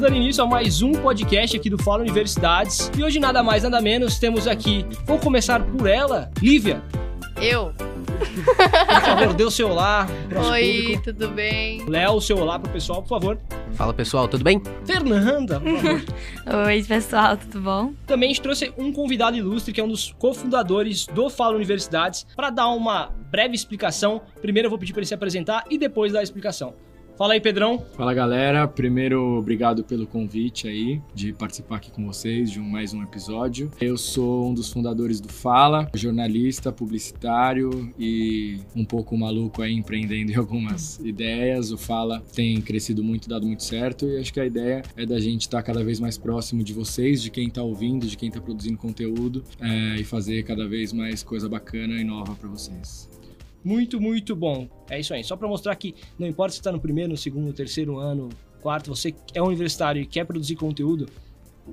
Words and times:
Estamos 0.00 0.14
dando 0.16 0.24
início 0.24 0.42
a 0.42 0.46
mais 0.46 0.80
um 0.80 0.92
podcast 0.92 1.54
aqui 1.54 1.68
do 1.68 1.76
Fala 1.76 2.00
Universidades. 2.00 2.90
E 2.96 3.04
hoje, 3.04 3.20
nada 3.20 3.42
mais, 3.42 3.64
nada 3.64 3.82
menos, 3.82 4.18
temos 4.18 4.46
aqui. 4.46 4.86
Vou 5.04 5.18
começar 5.18 5.62
por 5.62 5.86
ela, 5.86 6.30
Lívia. 6.40 6.82
Eu. 7.38 7.74
Por 7.76 9.02
favor, 9.02 9.34
dê 9.34 9.44
o 9.44 9.50
seu 9.50 9.68
olá. 9.68 10.06
pro 10.26 10.38
nosso 10.38 10.52
Oi, 10.52 10.78
público. 10.80 11.02
tudo 11.02 11.28
bem? 11.28 11.84
Léo, 11.86 12.14
o 12.14 12.20
seu 12.22 12.38
olá 12.38 12.58
pro 12.58 12.72
pessoal, 12.72 13.02
por 13.02 13.10
favor. 13.10 13.38
Fala 13.74 13.92
pessoal, 13.92 14.26
tudo 14.26 14.42
bem? 14.42 14.62
Fernanda, 14.86 15.60
por 15.60 15.76
favor. 15.76 16.02
Oi, 16.66 16.82
pessoal, 16.82 17.36
tudo 17.36 17.60
bom? 17.60 17.92
Também 18.06 18.30
a 18.30 18.32
gente 18.32 18.42
trouxe 18.42 18.72
um 18.78 18.90
convidado 18.90 19.36
ilustre, 19.36 19.70
que 19.70 19.82
é 19.82 19.84
um 19.84 19.88
dos 19.88 20.14
cofundadores 20.18 21.04
do 21.08 21.28
Fala 21.28 21.56
Universidades, 21.56 22.26
para 22.34 22.48
dar 22.48 22.68
uma 22.68 23.10
breve 23.30 23.54
explicação. 23.54 24.22
Primeiro 24.40 24.64
eu 24.64 24.70
vou 24.70 24.78
pedir 24.78 24.94
para 24.94 25.00
ele 25.00 25.08
se 25.08 25.14
apresentar 25.14 25.64
e 25.68 25.76
depois 25.76 26.10
dar 26.10 26.20
a 26.20 26.22
explicação. 26.22 26.72
Fala 27.20 27.34
aí, 27.34 27.40
Pedrão. 27.40 27.84
Fala 27.98 28.14
galera, 28.14 28.66
primeiro 28.66 29.36
obrigado 29.36 29.84
pelo 29.84 30.06
convite 30.06 30.66
aí 30.66 31.02
de 31.14 31.34
participar 31.34 31.76
aqui 31.76 31.90
com 31.90 32.06
vocês 32.06 32.50
de 32.50 32.58
um, 32.58 32.64
mais 32.64 32.94
um 32.94 33.02
episódio. 33.02 33.70
Eu 33.78 33.98
sou 33.98 34.48
um 34.48 34.54
dos 34.54 34.72
fundadores 34.72 35.20
do 35.20 35.28
Fala, 35.28 35.86
jornalista, 35.94 36.72
publicitário 36.72 37.92
e 37.98 38.60
um 38.74 38.86
pouco 38.86 39.18
maluco 39.18 39.60
aí 39.60 39.74
empreendendo 39.74 40.32
em 40.32 40.34
algumas 40.34 40.98
ideias. 41.00 41.70
O 41.70 41.76
Fala 41.76 42.22
tem 42.34 42.58
crescido 42.62 43.04
muito, 43.04 43.28
dado 43.28 43.46
muito 43.46 43.64
certo 43.64 44.06
e 44.06 44.16
acho 44.16 44.32
que 44.32 44.40
a 44.40 44.46
ideia 44.46 44.80
é 44.96 45.04
da 45.04 45.20
gente 45.20 45.42
estar 45.42 45.62
cada 45.62 45.84
vez 45.84 46.00
mais 46.00 46.16
próximo 46.16 46.64
de 46.64 46.72
vocês, 46.72 47.20
de 47.20 47.30
quem 47.30 47.48
está 47.48 47.62
ouvindo, 47.62 48.06
de 48.06 48.16
quem 48.16 48.30
está 48.30 48.40
produzindo 48.40 48.78
conteúdo 48.78 49.44
é, 49.60 49.96
e 49.96 50.04
fazer 50.04 50.42
cada 50.44 50.66
vez 50.66 50.90
mais 50.90 51.22
coisa 51.22 51.50
bacana 51.50 52.00
e 52.00 52.02
nova 52.02 52.34
para 52.34 52.48
vocês. 52.48 53.10
Muito, 53.64 54.00
muito 54.00 54.34
bom. 54.34 54.68
É 54.88 54.98
isso 54.98 55.12
aí. 55.14 55.22
Só 55.24 55.36
para 55.36 55.46
mostrar 55.48 55.74
que 55.76 55.94
não 56.18 56.26
importa 56.26 56.52
se 56.52 56.58
está 56.60 56.72
no 56.72 56.80
primeiro, 56.80 57.10
no 57.10 57.16
segundo, 57.16 57.46
no 57.46 57.52
terceiro 57.52 57.98
ano, 57.98 58.28
quarto, 58.62 58.94
você 58.94 59.14
é 59.34 59.42
universitário 59.42 60.00
e 60.02 60.06
quer 60.06 60.24
produzir 60.24 60.56
conteúdo, 60.56 61.06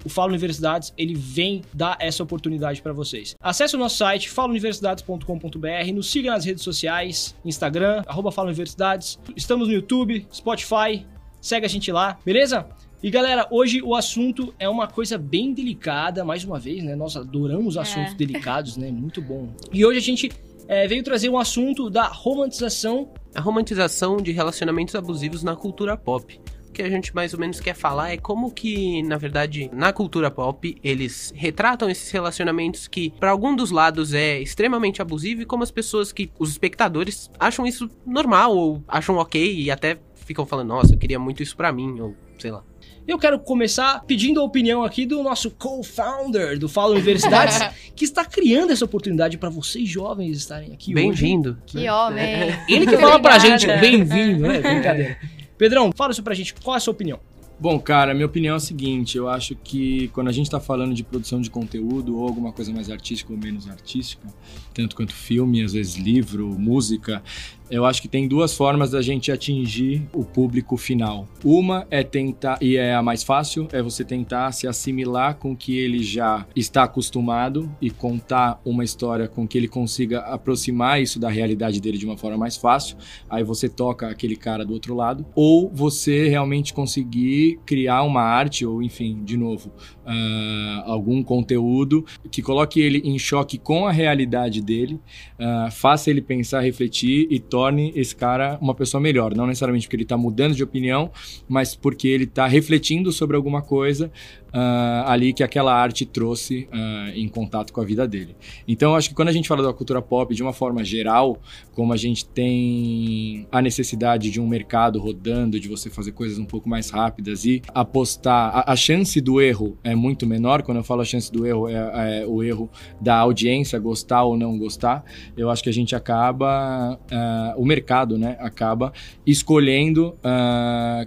o 0.06 0.10
Fala 0.10 0.30
Universidades 0.30 0.94
ele 0.98 1.16
vem 1.16 1.62
dar 1.74 1.98
essa 2.00 2.22
oportunidade 2.22 2.82
para 2.82 2.94
vocês. 2.94 3.36
Acesse 3.42 3.76
o 3.76 3.80
nosso 3.80 3.98
site 3.98 4.30
falauniversidades.com.br, 4.30 5.94
nos 5.94 6.10
siga 6.12 6.32
nas 6.32 6.46
redes 6.46 6.64
sociais, 6.64 7.36
Instagram, 7.44 8.04
arroba 8.06 8.32
Fala 8.32 8.48
Universidades. 8.50 9.20
Estamos 9.36 9.68
no 9.68 9.74
YouTube, 9.74 10.26
Spotify, 10.34 11.06
segue 11.42 11.66
a 11.66 11.70
gente 11.70 11.92
lá, 11.92 12.18
beleza? 12.26 12.68
E 13.02 13.12
galera, 13.12 13.48
hoje 13.52 13.82
o 13.82 13.96
assunto 13.96 14.54
é 14.60 14.68
uma 14.68 14.88
coisa 14.88 15.18
bem 15.20 15.54
delicada, 15.54 16.26
mais 16.26 16.44
uma 16.44 16.60
vez, 16.60 16.84
né? 16.84 16.96
Nós 16.96 17.16
adoramos 17.16 17.76
É. 17.78 17.82
assuntos 17.82 18.14
delicados, 18.16 18.76
né? 18.76 18.92
Muito 18.92 19.22
bom. 19.22 19.50
E 19.72 19.86
hoje 19.86 20.00
a 20.00 20.02
gente 20.02 20.32
é, 20.68 20.88
veio 20.88 21.04
trazer 21.04 21.30
um 21.30 21.38
assunto 21.38 21.90
da 21.90 22.08
romantização. 22.08 23.12
A 23.34 23.42
romantização 23.42 24.18
de 24.18 24.32
relacionamentos 24.32 24.96
abusivos 24.96 25.44
na 25.44 25.56
cultura 25.56 25.96
pop. 25.96 26.40
O 26.68 26.72
que 26.72 26.82
a 26.82 26.90
gente 26.90 27.16
mais 27.16 27.34
ou 27.34 27.40
menos 27.40 27.60
quer 27.60 27.74
falar 27.74 28.12
é 28.12 28.18
como 28.18 28.52
que, 28.52 29.02
na 29.04 29.18
verdade, 29.18 29.70
na 29.74 29.94
cultura 29.94 30.30
pop, 30.30 30.78
eles 30.84 31.34
retratam 31.36 31.90
esses 31.90 32.12
relacionamentos 32.12 32.88
que, 32.88 33.10
para 33.12 33.32
algum 33.32 33.56
dos 33.56 33.72
lados, 33.72 34.14
é 34.14 34.40
extremamente 34.40 35.02
abusivo 35.02 35.42
e 35.42 35.46
como 35.46 35.64
as 35.64 35.72
pessoas 35.72 36.12
que, 36.12 36.30
os 36.38 36.52
espectadores, 36.52 37.32
acham 37.40 37.66
isso 37.66 37.90
normal 38.06 38.56
ou 38.56 38.84
acham 38.88 39.16
ok 39.16 39.56
e 39.56 39.72
até 39.72 39.98
ficam 40.16 40.46
falando, 40.46 40.68
nossa, 40.68 40.94
eu 40.94 40.98
queria 40.98 41.18
muito 41.18 41.42
isso 41.42 41.56
pra 41.56 41.72
mim, 41.72 42.00
ou 42.00 42.16
sei 42.38 42.52
lá. 42.52 42.64
Eu 43.08 43.18
quero 43.18 43.40
começar 43.40 44.04
pedindo 44.06 44.42
a 44.42 44.44
opinião 44.44 44.84
aqui 44.84 45.06
do 45.06 45.24
nosso 45.24 45.50
co-founder 45.52 46.60
do 46.60 46.68
Fala 46.68 46.92
Universidades, 46.92 47.58
que 47.96 48.04
está 48.04 48.26
criando 48.26 48.74
essa 48.74 48.84
oportunidade 48.84 49.38
para 49.38 49.48
vocês 49.48 49.88
jovens 49.88 50.36
estarem 50.36 50.74
aqui 50.74 50.92
hoje. 50.94 50.94
Bem-vindo. 50.94 51.58
Que 51.66 51.88
homem. 51.90 52.54
Ele 52.68 52.86
que 52.86 52.98
fala 53.00 53.18
pra 53.18 53.40
gente, 53.40 53.66
bem-vindo, 53.66 54.42
né? 54.42 54.60
Brincadeira. 54.60 55.18
Pedrão, 55.58 55.90
fala 55.96 56.12
isso 56.12 56.22
pra 56.22 56.36
gente, 56.36 56.54
qual 56.56 56.76
é 56.76 56.78
a 56.78 56.82
sua 56.82 56.92
opinião? 56.92 57.18
Bom, 57.60 57.80
cara, 57.80 58.14
minha 58.14 58.28
opinião 58.28 58.54
é 58.54 58.58
a 58.58 58.60
seguinte: 58.60 59.18
eu 59.18 59.28
acho 59.28 59.56
que 59.56 60.10
quando 60.10 60.28
a 60.28 60.32
gente 60.32 60.46
está 60.46 60.60
falando 60.60 60.94
de 60.94 61.04
produção 61.04 61.42
de 61.42 61.50
conteúdo 61.50 62.18
ou 62.18 62.28
alguma 62.28 62.52
coisa 62.52 62.72
mais 62.72 62.90
artística 62.90 63.34
ou 63.34 63.40
menos 63.40 63.68
artística, 63.68 64.28
tanto 64.76 64.96
quanto 64.96 65.14
filme, 65.14 65.64
às 65.64 65.74
vezes 65.74 65.96
livro, 65.96 66.48
música, 66.48 67.24
eu 67.70 67.86
acho 67.86 68.02
que 68.02 68.08
tem 68.08 68.28
duas 68.28 68.56
formas 68.56 68.92
da 68.92 69.02
gente 69.02 69.32
atingir 69.32 70.08
o 70.14 70.24
público 70.24 70.78
final. 70.78 71.28
Uma 71.44 71.86
é 71.92 72.02
tentar, 72.04 72.58
e 72.62 72.78
é 72.78 72.96
a 72.96 73.02
mais 73.02 73.24
fácil, 73.24 73.68
é 73.72 73.82
você 73.82 74.06
tentar 74.06 74.52
se 74.54 74.68
assimilar 74.68 75.36
com 75.36 75.52
o 75.52 75.56
que 75.56 75.78
ele 75.78 76.02
já 76.02 76.46
está 76.56 76.84
acostumado 76.84 77.70
e 77.82 77.90
contar 77.90 78.62
uma 78.64 78.84
história 78.84 79.28
com 79.28 79.48
que 79.48 79.58
ele 79.58 79.68
consiga 79.68 80.20
aproximar 80.20 81.02
isso 81.02 81.20
da 81.20 81.30
realidade 81.30 81.82
dele 81.82 81.98
de 81.98 82.06
uma 82.06 82.18
forma 82.18 82.38
mais 82.38 82.56
fácil. 82.56 82.98
Aí 83.30 83.44
você 83.44 83.68
toca 83.68 84.08
aquele 84.08 84.36
cara 84.36 84.66
do 84.66 84.74
outro 84.74 84.96
lado. 84.96 85.26
Ou 85.36 85.70
você 85.74 86.30
realmente 86.30 86.74
conseguir 86.74 87.47
criar 87.66 88.04
uma 88.04 88.22
arte, 88.22 88.66
ou 88.66 88.82
enfim, 88.82 89.24
de 89.24 89.38
novo, 89.38 89.72
ah, 90.06 90.84
algum 90.86 91.24
conteúdo 91.24 92.06
que 92.32 92.42
coloque 92.42 92.82
ele 92.82 93.00
em 93.04 93.18
choque 93.18 93.58
com 93.58 93.88
a 93.88 93.92
realidade 93.92 94.62
dele, 94.62 95.00
ah, 95.40 95.70
faça 95.72 96.10
ele 96.10 96.22
pensar, 96.22 96.62
refletir 96.62 97.28
e 97.30 97.40
torne 97.40 97.92
esse 97.96 98.16
cara 98.16 98.58
uma 98.62 98.74
pessoa 98.74 99.00
melhor. 99.00 99.36
Não 99.36 99.48
necessariamente 99.48 99.88
porque 99.88 99.96
ele 99.96 100.04
está 100.04 100.18
mudando 100.18 100.56
de 100.56 100.64
opinião, 100.64 101.12
mas 101.48 101.76
porque 101.76 102.08
ele 102.08 102.26
está 102.26 102.48
refletindo 102.48 103.12
sobre 103.12 103.36
alguma 103.36 103.62
coisa 103.62 104.12
ah, 104.60 105.04
ali 105.06 105.34
que 105.34 105.44
aquela 105.44 105.72
arte 105.72 106.04
trouxe 106.04 106.68
ah, 106.72 107.12
em 107.14 107.30
contato 107.30 107.72
com 107.72 107.80
a 107.80 107.86
vida 107.86 108.08
dele. 108.08 108.36
Então, 108.68 108.96
acho 108.96 109.10
que 109.10 109.14
quando 109.14 109.28
a 109.28 109.32
gente 109.32 109.48
fala 109.48 109.62
da 109.62 109.72
cultura 109.72 110.02
pop 110.02 110.34
de 110.34 110.42
uma 110.42 110.52
forma 110.52 110.84
geral, 110.84 111.40
como 111.76 111.94
a 111.94 111.96
gente 111.96 112.28
tem 112.28 113.48
a 113.52 113.62
necessidade 113.62 114.32
de 114.32 114.42
um 114.42 114.48
mercado 114.48 115.00
rodando, 115.00 115.60
de 115.60 115.68
você 115.68 115.92
fazer 115.92 116.12
coisas 116.12 116.40
um 116.40 116.46
pouco 116.46 116.68
mais 116.68 116.90
rápidas 116.90 117.46
e 117.46 117.62
apostar, 117.72 118.50
a, 118.52 118.74
a 118.74 118.76
chance 118.76 119.22
do 119.22 119.40
erro 119.40 119.78
é 119.84 119.94
muito 119.94 120.26
menor. 120.26 120.64
Quando 120.64 120.78
eu 120.78 120.84
falo 120.84 121.02
a 121.02 121.06
chance 121.06 121.32
do 121.32 121.46
erro, 121.46 121.70
é, 121.70 122.22
é 122.22 122.26
o 122.26 122.42
erro 122.42 122.68
da 123.00 123.16
audiência 123.16 123.78
gostar 123.78 124.24
ou 124.24 124.36
não 124.36 124.58
gostar. 124.58 125.06
Eu 125.38 125.52
acho 125.52 125.62
que 125.62 125.70
a 125.70 125.74
gente 125.74 125.96
acaba, 125.96 127.00
ah, 127.12 127.54
o 127.58 127.64
mercado, 127.64 128.18
né, 128.18 128.36
acaba 128.40 128.92
escolhendo 129.24 130.18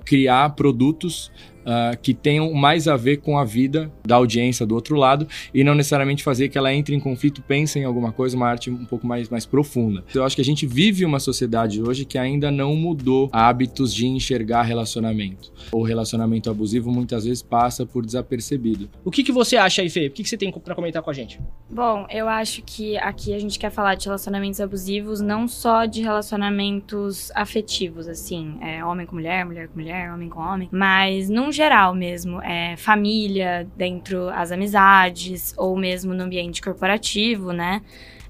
criar 0.05 0.51
produtos 0.51 1.33
ah, 1.65 1.97
que 2.01 2.15
tenham 2.15 2.53
mais 2.53 2.89
a 2.89 2.97
ver 2.97 3.19
com 3.19 3.39
a 3.39 3.45
vida 3.45 3.91
da 4.05 4.17
audiência 4.17 4.67
do 4.67 4.75
outro 4.75 4.97
lado 4.97 5.27
e 5.53 5.63
não 5.63 5.75
necessariamente 5.75 6.23
fazer 6.23 6.49
que 6.49 6.59
ela 6.59 6.73
entre 6.73 6.95
em 6.95 7.01
conflito, 7.01 7.43
pense 7.43 7.79
em 7.79 7.85
alguma 7.85 8.13
coisa, 8.13 8.37
uma 8.37 8.49
arte 8.49 8.71
um 8.71 8.85
pouco 8.85 9.07
mais, 9.07 9.29
mais 9.29 9.47
profunda. 9.47 10.05
Eu 10.15 10.25
acho 10.25 10.37
que 10.37 10.43
a 10.43 10.45
gente 10.45 10.67
vive 10.67 11.05
uma 11.05 11.21
sociedade 11.21 11.83
hoje 11.83 12.05
que 12.05 12.19
ainda 12.19 12.51
não 12.51 12.75
mudou 12.75 13.29
hábitos 13.33 13.95
de 13.95 14.07
enxergar 14.07 14.63
relacionamento. 14.63 15.53
O 15.73 15.83
relacionamento 15.83 16.51
abusivo 16.51 16.91
muitas 16.91 17.25
vezes 17.25 17.43
passa 17.43 17.85
por 17.87 18.05
desapercebido. 18.05 18.89
O 19.05 19.11
que, 19.11 19.23
que 19.23 19.33
você 19.33 19.57
acha 19.57 19.83
aí, 19.83 19.91
Fê? 19.91 20.07
O 20.07 20.11
que, 20.11 20.23
que 20.23 20.29
você 20.29 20.37
tem 20.37 20.51
pra 20.53 20.75
comentar 20.75 21.03
com 21.03 21.11
a 21.11 21.13
gente? 21.13 21.41
Bom, 21.69 22.07
eu 22.11 22.29
acho 22.29 22.63
que 22.63 22.97
aqui 22.99 23.33
a 23.33 23.39
gente 23.39 23.59
quer 23.59 23.71
falar 23.71 23.95
de 23.95 24.07
relacionamentos 24.07 24.61
abusivos, 24.61 25.21
não 25.21 25.47
só 25.47 25.85
de 25.85 26.03
relacionamentos 26.03 27.31
afetivos, 27.35 28.09
assim, 28.09 28.59
é, 28.61 28.85
homem 28.85 29.07
com 29.07 29.15
mulher, 29.15 29.45
mulher 29.45 29.69
com 29.69 29.79
mulher, 29.79 30.13
homem 30.13 30.29
com 30.29 30.41
homem, 30.41 30.69
mas 30.73 31.29
num 31.29 31.53
geral 31.61 31.95
mesmo, 31.95 32.41
é, 32.43 32.75
família, 32.77 33.69
dentro 33.77 34.31
as 34.31 34.51
amizades, 34.51 35.55
ou 35.59 35.77
mesmo 35.77 36.15
no 36.15 36.25
ambiente 36.25 36.63
corporativo, 36.63 37.53
né? 37.53 37.83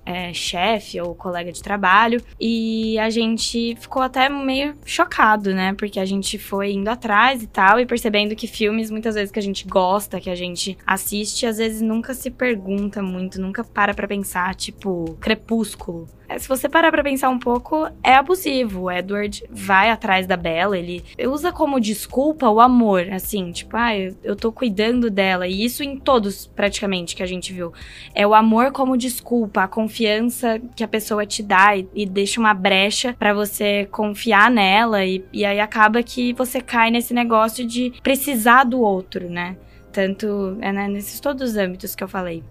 é, 0.04 0.32
chefe 0.32 1.00
ou 1.00 1.14
colega 1.14 1.52
de 1.52 1.62
trabalho. 1.62 2.20
E 2.40 2.98
a 2.98 3.08
gente 3.10 3.76
ficou 3.76 4.02
até 4.02 4.28
meio 4.28 4.76
chocado, 4.84 5.54
né? 5.54 5.74
Porque 5.74 6.00
a 6.00 6.04
gente 6.04 6.38
foi 6.38 6.72
indo 6.72 6.88
atrás 6.88 7.42
e 7.42 7.46
tal, 7.46 7.78
e 7.78 7.86
percebendo 7.86 8.34
que 8.34 8.46
filmes, 8.46 8.90
muitas 8.90 9.14
vezes 9.14 9.30
que 9.30 9.38
a 9.38 9.42
gente 9.42 9.66
gosta, 9.66 10.20
que 10.20 10.30
a 10.30 10.34
gente 10.34 10.76
assiste, 10.86 11.46
às 11.46 11.58
vezes 11.58 11.80
nunca 11.80 12.14
se 12.14 12.30
pergunta 12.30 13.02
muito, 13.02 13.40
nunca 13.40 13.62
para 13.62 13.94
pra 13.94 14.08
pensar, 14.08 14.54
tipo, 14.54 15.16
Crepúsculo. 15.20 16.08
É, 16.30 16.38
Se 16.38 16.46
você 16.48 16.68
parar 16.68 16.92
pra 16.92 17.02
pensar 17.02 17.28
um 17.28 17.38
pouco, 17.38 17.88
é 18.04 18.14
abusivo. 18.14 18.82
O 18.82 18.90
Edward 18.90 19.42
vai 19.50 19.90
atrás 19.90 20.26
da 20.28 20.36
Bella, 20.36 20.78
ele 20.78 21.02
usa 21.26 21.50
como 21.50 21.80
desculpa 21.80 22.48
o 22.48 22.60
amor, 22.60 23.08
assim, 23.12 23.50
tipo, 23.50 23.76
ah, 23.76 23.96
eu, 23.96 24.14
eu 24.22 24.36
tô 24.36 24.52
cuidando 24.52 25.10
dela. 25.10 25.48
E 25.48 25.64
isso 25.64 25.82
em 25.82 25.98
todos, 25.98 26.46
praticamente, 26.46 27.16
que 27.16 27.22
a 27.22 27.26
gente 27.26 27.52
viu. 27.52 27.72
É 28.14 28.24
o 28.24 28.32
amor 28.32 28.70
como 28.70 28.96
desculpa, 28.96 29.64
a 29.64 29.68
confiança 29.68 30.60
que 30.76 30.84
a 30.84 30.88
pessoa 30.88 31.26
te 31.26 31.42
dá 31.42 31.76
e, 31.76 31.88
e 31.92 32.06
deixa 32.06 32.38
uma 32.38 32.54
brecha 32.54 33.14
pra 33.18 33.34
você 33.34 33.86
confiar 33.90 34.50
nela. 34.50 35.04
E, 35.04 35.24
e 35.32 35.44
aí 35.44 35.58
acaba 35.58 36.00
que 36.02 36.32
você 36.34 36.60
cai 36.60 36.90
nesse 36.92 37.12
negócio 37.12 37.66
de 37.66 37.92
precisar 38.02 38.64
do 38.64 38.80
outro, 38.80 39.28
né? 39.28 39.56
Tanto 39.92 40.56
é, 40.60 40.70
né, 40.70 40.86
nesses 40.86 41.18
todos 41.18 41.50
os 41.50 41.56
âmbitos 41.56 41.96
que 41.96 42.04
eu 42.04 42.08
falei. 42.08 42.44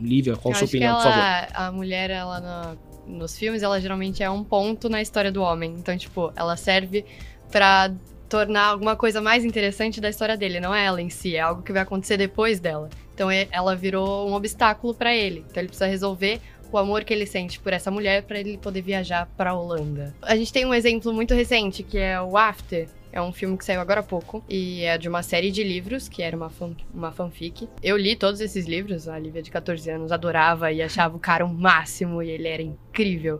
Lívia, 0.00 0.36
qual 0.36 0.52
a 0.52 0.56
sua 0.56 0.66
opinião, 0.68 0.94
por 0.94 1.02
favor? 1.02 1.18
ela, 1.18 1.48
a 1.52 1.72
mulher, 1.72 2.08
ela 2.10 2.38
no- 2.38 2.87
nos 3.08 3.36
filmes, 3.36 3.62
ela 3.62 3.80
geralmente 3.80 4.22
é 4.22 4.30
um 4.30 4.44
ponto 4.44 4.88
na 4.88 5.00
história 5.00 5.32
do 5.32 5.42
homem. 5.42 5.74
Então, 5.78 5.96
tipo, 5.96 6.32
ela 6.36 6.56
serve 6.56 7.04
pra 7.50 7.92
tornar 8.28 8.66
alguma 8.66 8.94
coisa 8.94 9.20
mais 9.20 9.44
interessante 9.44 10.00
da 10.00 10.10
história 10.10 10.36
dele, 10.36 10.60
não 10.60 10.74
é 10.74 10.84
ela 10.84 11.00
em 11.00 11.08
si, 11.08 11.34
é 11.34 11.40
algo 11.40 11.62
que 11.62 11.72
vai 11.72 11.82
acontecer 11.82 12.18
depois 12.18 12.60
dela. 12.60 12.90
Então, 13.14 13.28
ela 13.30 13.74
virou 13.74 14.28
um 14.28 14.34
obstáculo 14.34 14.94
pra 14.94 15.14
ele. 15.14 15.44
Então, 15.48 15.60
ele 15.60 15.68
precisa 15.68 15.86
resolver 15.86 16.40
o 16.70 16.78
amor 16.78 17.04
que 17.04 17.12
ele 17.12 17.26
sente 17.26 17.58
por 17.58 17.72
essa 17.72 17.90
mulher 17.90 18.22
pra 18.22 18.38
ele 18.38 18.58
poder 18.58 18.82
viajar 18.82 19.26
pra 19.36 19.54
Holanda. 19.54 20.14
A 20.22 20.36
gente 20.36 20.52
tem 20.52 20.66
um 20.66 20.74
exemplo 20.74 21.12
muito 21.12 21.34
recente 21.34 21.82
que 21.82 21.98
é 21.98 22.20
o 22.20 22.36
After, 22.36 22.88
É 23.10 23.22
um 23.22 23.32
filme 23.32 23.56
que 23.56 23.64
saiu 23.64 23.80
agora 23.80 24.00
há 24.00 24.02
pouco 24.02 24.44
e 24.48 24.84
é 24.84 24.98
de 24.98 25.08
uma 25.08 25.22
série 25.22 25.50
de 25.50 25.62
livros, 25.62 26.08
que 26.08 26.22
era 26.22 26.36
uma, 26.36 26.50
fan, 26.50 26.76
uma 26.92 27.10
fanfic. 27.10 27.66
Eu 27.82 27.96
li 27.96 28.14
todos 28.14 28.40
esses 28.40 28.66
livros, 28.66 29.08
a 29.08 29.18
Lívia 29.18 29.42
de 29.42 29.50
14 29.50 29.90
anos 29.90 30.12
adorava 30.12 30.70
e 30.70 30.82
achava 30.82 31.16
o 31.16 31.18
cara 31.18 31.44
o 31.44 31.48
máximo 31.48 32.22
e 32.22 32.30
ele 32.30 32.46
era 32.46 32.62
incrível. 32.62 32.87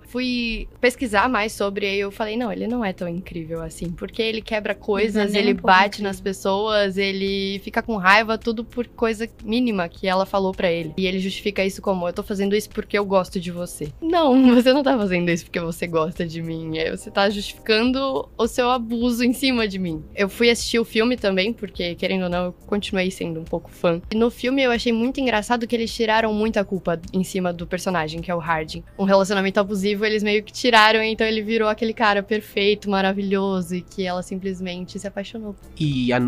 Fui 0.06 0.69
pesquisar 0.81 1.28
mais 1.28 1.52
sobre 1.52 1.94
e 1.94 2.00
eu 2.00 2.10
falei, 2.10 2.37
não, 2.37 2.52
ele 2.52 2.66
não 2.66 2.84
é 2.84 2.93
tão 2.93 3.08
incrível 3.08 3.62
assim, 3.62 3.90
porque 3.90 4.22
ele 4.22 4.40
quebra 4.40 4.75
coisas, 4.75 5.34
ele 5.34 5.52
um 5.52 5.56
bate 5.56 5.87
incrível. 5.87 6.08
nas 6.08 6.20
pessoas, 6.20 6.96
ele 6.96 7.60
fica 7.64 7.82
com 7.82 7.96
raiva, 7.96 8.38
tudo 8.38 8.64
por 8.64 8.87
coisa 8.88 9.28
mínima 9.44 9.88
que 9.88 10.06
ela 10.06 10.26
falou 10.26 10.52
pra 10.52 10.70
ele. 10.70 10.93
E 10.96 11.06
ele 11.06 11.19
justifica 11.19 11.64
isso 11.64 11.82
como, 11.82 12.08
eu 12.08 12.12
tô 12.12 12.22
fazendo 12.22 12.55
isso 12.55 12.70
porque 12.70 12.99
eu 12.99 13.05
gosto 13.05 13.40
de 13.40 13.50
você. 13.50 13.93
Não, 14.00 14.55
você 14.55 14.72
não 14.72 14.82
tá 14.82 14.96
fazendo 14.96 15.31
isso 15.31 15.44
porque 15.44 15.61
você 15.61 15.87
gosta 15.87 16.26
de 16.26 16.43
mim, 16.43 16.72
você 16.90 17.11
tá 17.11 17.28
justificando 17.31 18.28
o 18.37 18.46
seu 18.46 18.70
abuso 18.70 19.25
em 19.25 19.32
cima 19.32 19.66
de 19.66 19.78
mim. 19.78 20.02
Eu 20.14 20.28
fui 20.28 20.50
assistir 20.50 20.78
o 20.78 20.84
filme 20.84 21.16
também, 21.16 21.52
porque, 21.52 21.94
querendo 21.94 22.25
ou 22.25 22.28
não, 22.28 22.46
eu 22.46 22.52
continuei 22.66 23.11
sendo 23.11 23.40
um 23.40 23.44
pouco 23.44 23.70
fã. 23.70 24.00
E 24.11 24.16
no 24.16 24.31
filme 24.31 24.62
eu 24.62 24.70
achei 24.70 24.93
muito 24.93 25.20
engraçado 25.20 25.66
que 25.66 25.75
eles 25.75 25.93
tiraram 25.94 26.32
muita 26.32 26.64
culpa 26.64 27.00
em 27.12 27.25
cima 27.25 27.52
do 27.52 27.66
personagem, 27.66 28.20
que 28.20 28.31
é 28.31 28.34
o 28.34 28.38
Harding. 28.38 28.84
Um 28.99 29.04
relacionamento 29.04 29.48
abusivo, 29.56 30.05
eles 30.05 30.23
meio 30.23 30.43
que 30.43 30.53
tiraram, 30.53 31.03
então 31.03 31.27
ele 31.27 31.43
virou 31.43 31.69
aquele 31.69 31.93
cara 31.93 32.23
perfeito, 32.23 32.91
maravilhoso, 32.91 33.77
e 33.77 33.81
que 33.81 34.05
ela 34.05 34.23
simplesmente 34.23 34.99
se 34.99 35.06
apaixonou. 35.06 35.56
E 35.79 36.12
a, 36.12 36.21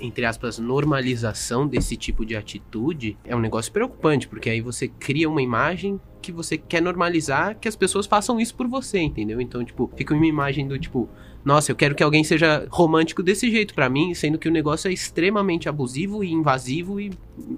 entre 0.00 0.24
aspas, 0.24 0.58
normalização 0.58 1.66
desse 1.66 1.96
tipo 1.96 2.26
de 2.26 2.36
atitude 2.36 3.16
é 3.24 3.34
um 3.34 3.40
negócio 3.40 3.72
preocupante, 3.72 4.28
porque 4.28 4.50
aí 4.50 4.60
você 4.60 4.88
cria 4.88 5.28
uma 5.28 5.42
imagem 5.42 6.00
que 6.20 6.32
você 6.32 6.58
quer 6.58 6.82
normalizar 6.82 7.56
que 7.58 7.68
as 7.68 7.76
pessoas 7.76 8.06
façam 8.06 8.40
isso 8.40 8.54
por 8.54 8.66
você, 8.66 8.98
entendeu? 8.98 9.40
Então, 9.40 9.64
tipo, 9.64 9.90
fica 9.96 10.14
uma 10.14 10.26
imagem 10.26 10.66
do 10.66 10.78
tipo, 10.78 11.08
nossa, 11.48 11.72
eu 11.72 11.76
quero 11.76 11.94
que 11.94 12.02
alguém 12.02 12.22
seja 12.22 12.66
romântico 12.68 13.22
desse 13.22 13.50
jeito 13.50 13.72
pra 13.72 13.88
mim, 13.88 14.12
sendo 14.12 14.38
que 14.38 14.46
o 14.46 14.52
negócio 14.52 14.86
é 14.86 14.92
extremamente 14.92 15.66
abusivo 15.66 16.22
e 16.22 16.30
invasivo 16.30 17.00
e 17.00 17.10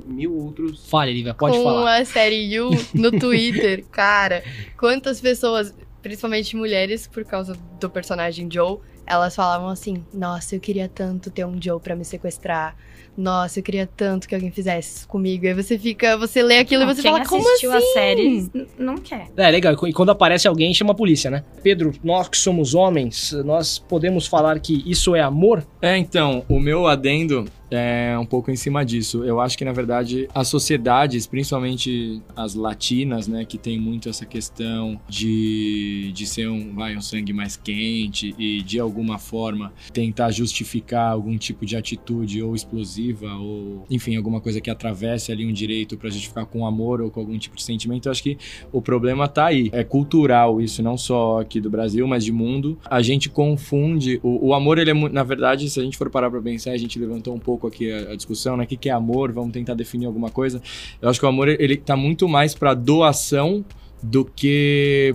mil 0.07 0.33
outros. 0.33 0.89
Fale, 0.89 1.13
Lívia, 1.13 1.35
pode 1.35 1.59
com 1.59 1.65
falar. 1.65 1.97
a 1.97 2.05
série 2.05 2.55
You 2.55 2.71
no 2.95 3.11
Twitter, 3.11 3.85
cara, 3.91 4.45
quantas 4.79 5.21
pessoas, 5.21 5.75
principalmente 6.01 6.55
mulheres, 6.55 7.09
por 7.09 7.25
causa 7.25 7.59
do 7.81 7.91
personagem 7.91 8.49
Joe, 8.49 8.79
elas 9.05 9.35
falavam 9.35 9.69
assim: 9.69 10.05
Nossa, 10.15 10.55
eu 10.55 10.61
queria 10.61 10.89
tanto 10.89 11.29
ter 11.29 11.45
um 11.45 11.61
Joe 11.61 11.81
pra 11.81 11.97
me 11.97 12.05
sequestrar. 12.05 12.77
Nossa, 13.21 13.59
eu 13.59 13.63
queria 13.63 13.87
tanto 13.87 14.27
que 14.27 14.35
alguém 14.35 14.51
fizesse 14.51 14.97
isso 14.99 15.09
comigo. 15.09 15.47
Aí 15.47 15.53
você 15.55 15.79
fica, 15.79 16.17
você 16.17 16.43
lê 16.43 16.59
aquilo 16.59 16.85
Não, 16.85 16.91
e 16.91 16.95
você 16.95 17.03
quem 17.03 17.11
fala, 17.13 17.25
como 17.27 17.47
assistiu 17.47 17.73
assim? 17.73 17.87
a 17.87 17.93
série 17.93 18.27
n- 18.55 18.67
não 18.79 18.97
quer. 18.97 19.29
É, 19.37 19.51
legal. 19.51 19.75
E 19.87 19.93
quando 19.93 20.11
aparece 20.11 20.49
alguém, 20.49 20.73
chama 20.73 20.93
a 20.93 20.95
polícia, 20.97 21.31
né? 21.31 21.45
Pedro, 21.63 21.93
nós 22.03 22.29
que 22.29 22.37
somos 22.39 22.75
homens, 22.75 23.33
nós 23.45 23.79
podemos 23.79 24.27
falar 24.27 24.59
que 24.61 24.83
isso 24.91 25.15
é 25.15 25.21
amor? 25.21 25.63
É, 25.83 25.97
então, 25.99 26.45
o 26.49 26.59
meu 26.59 26.87
adendo 26.87 27.45
é 27.71 28.19
um 28.19 28.27
pouco 28.27 28.51
em 28.51 28.57
cima 28.57 28.85
disso. 28.85 29.25
Eu 29.25 29.41
acho 29.41 29.57
que, 29.57 29.65
na 29.65 29.73
verdade, 29.73 30.29
as 30.35 30.49
sociedades, 30.49 31.27
principalmente 31.27 32.21
as 32.37 32.55
latinas, 32.55 33.29
né, 33.29 33.45
que 33.45 33.59
tem 33.59 33.79
muito 33.79 34.09
essa 34.09 34.27
questão 34.27 35.01
de, 35.09 36.11
de 36.13 36.27
ser 36.27 36.49
um, 36.49 36.75
vai, 36.75 36.97
um 36.97 37.01
sangue 37.01 37.33
mais 37.33 37.57
quente 37.57 38.35
e, 38.39 38.63
de 38.63 38.79
alguma 38.79 39.19
forma, 39.19 39.73
tentar 39.93 40.31
justificar 40.31 41.13
algum 41.13 41.37
tipo 41.39 41.65
de 41.65 41.77
atitude 41.77 42.43
ou 42.43 42.55
explosiva 42.55 43.35
ou, 43.35 43.85
enfim, 43.91 44.17
alguma 44.17 44.41
coisa 44.41 44.61
que 44.61 44.71
atravesse 44.71 45.33
ali 45.33 45.47
um 45.47 45.53
direito 45.53 45.97
para 45.97 46.11
justificar 46.11 46.47
com 46.47 46.67
amor 46.67 47.01
ou 47.01 47.11
com 47.11 47.21
algum 47.21 47.39
tipo 47.39 47.57
de 47.57 47.63
sentimento, 47.63 48.07
eu 48.07 48.13
acho 48.13 48.23
que 48.23 48.37
o 48.73 48.83
problema 48.83 49.29
tá 49.29 49.47
aí. 49.47 49.71
É 49.73 49.85
cultural 49.85 50.61
isso, 50.61 50.83
não 50.83 50.97
só 50.97 51.41
aqui 51.41 51.61
do 51.61 51.71
Brasil, 51.71 52.07
mas 52.07 52.25
de 52.25 52.33
mundo. 52.33 52.79
A 52.85 53.03
gente 53.03 53.29
confunde. 53.29 54.21
O, 54.23 54.49
o 54.49 54.55
amor, 54.55 54.79
ele 54.79 54.91
é, 54.91 54.95
na 54.95 55.23
verdade, 55.23 55.69
se 55.69 55.79
a 55.79 55.83
gente 55.83 55.97
for 55.97 56.11
parar 56.11 56.31
pra 56.31 56.41
pensar, 56.41 56.73
a 56.73 56.77
gente 56.77 56.99
levantou 56.99 57.35
um 57.35 57.39
pouco 57.39 57.60
aqui 57.67 57.91
a, 57.93 58.13
a 58.13 58.17
discussão, 58.17 58.57
né? 58.57 58.65
O 58.65 58.67
que, 58.67 58.77
que 58.77 58.89
é 58.89 58.93
amor? 58.93 59.33
Vamos 59.33 59.53
tentar 59.53 59.75
definir 59.75 60.07
alguma 60.07 60.31
coisa. 60.31 60.61
Eu 61.01 61.09
acho 61.09 61.19
que 61.21 61.27
o 61.27 61.29
amor, 61.29 61.49
ele 61.49 61.77
tá 61.77 61.97
muito 61.97 62.29
mais 62.29 62.55
pra 62.55 62.75
doação 62.75 63.65
do 64.03 64.25
que 64.25 65.15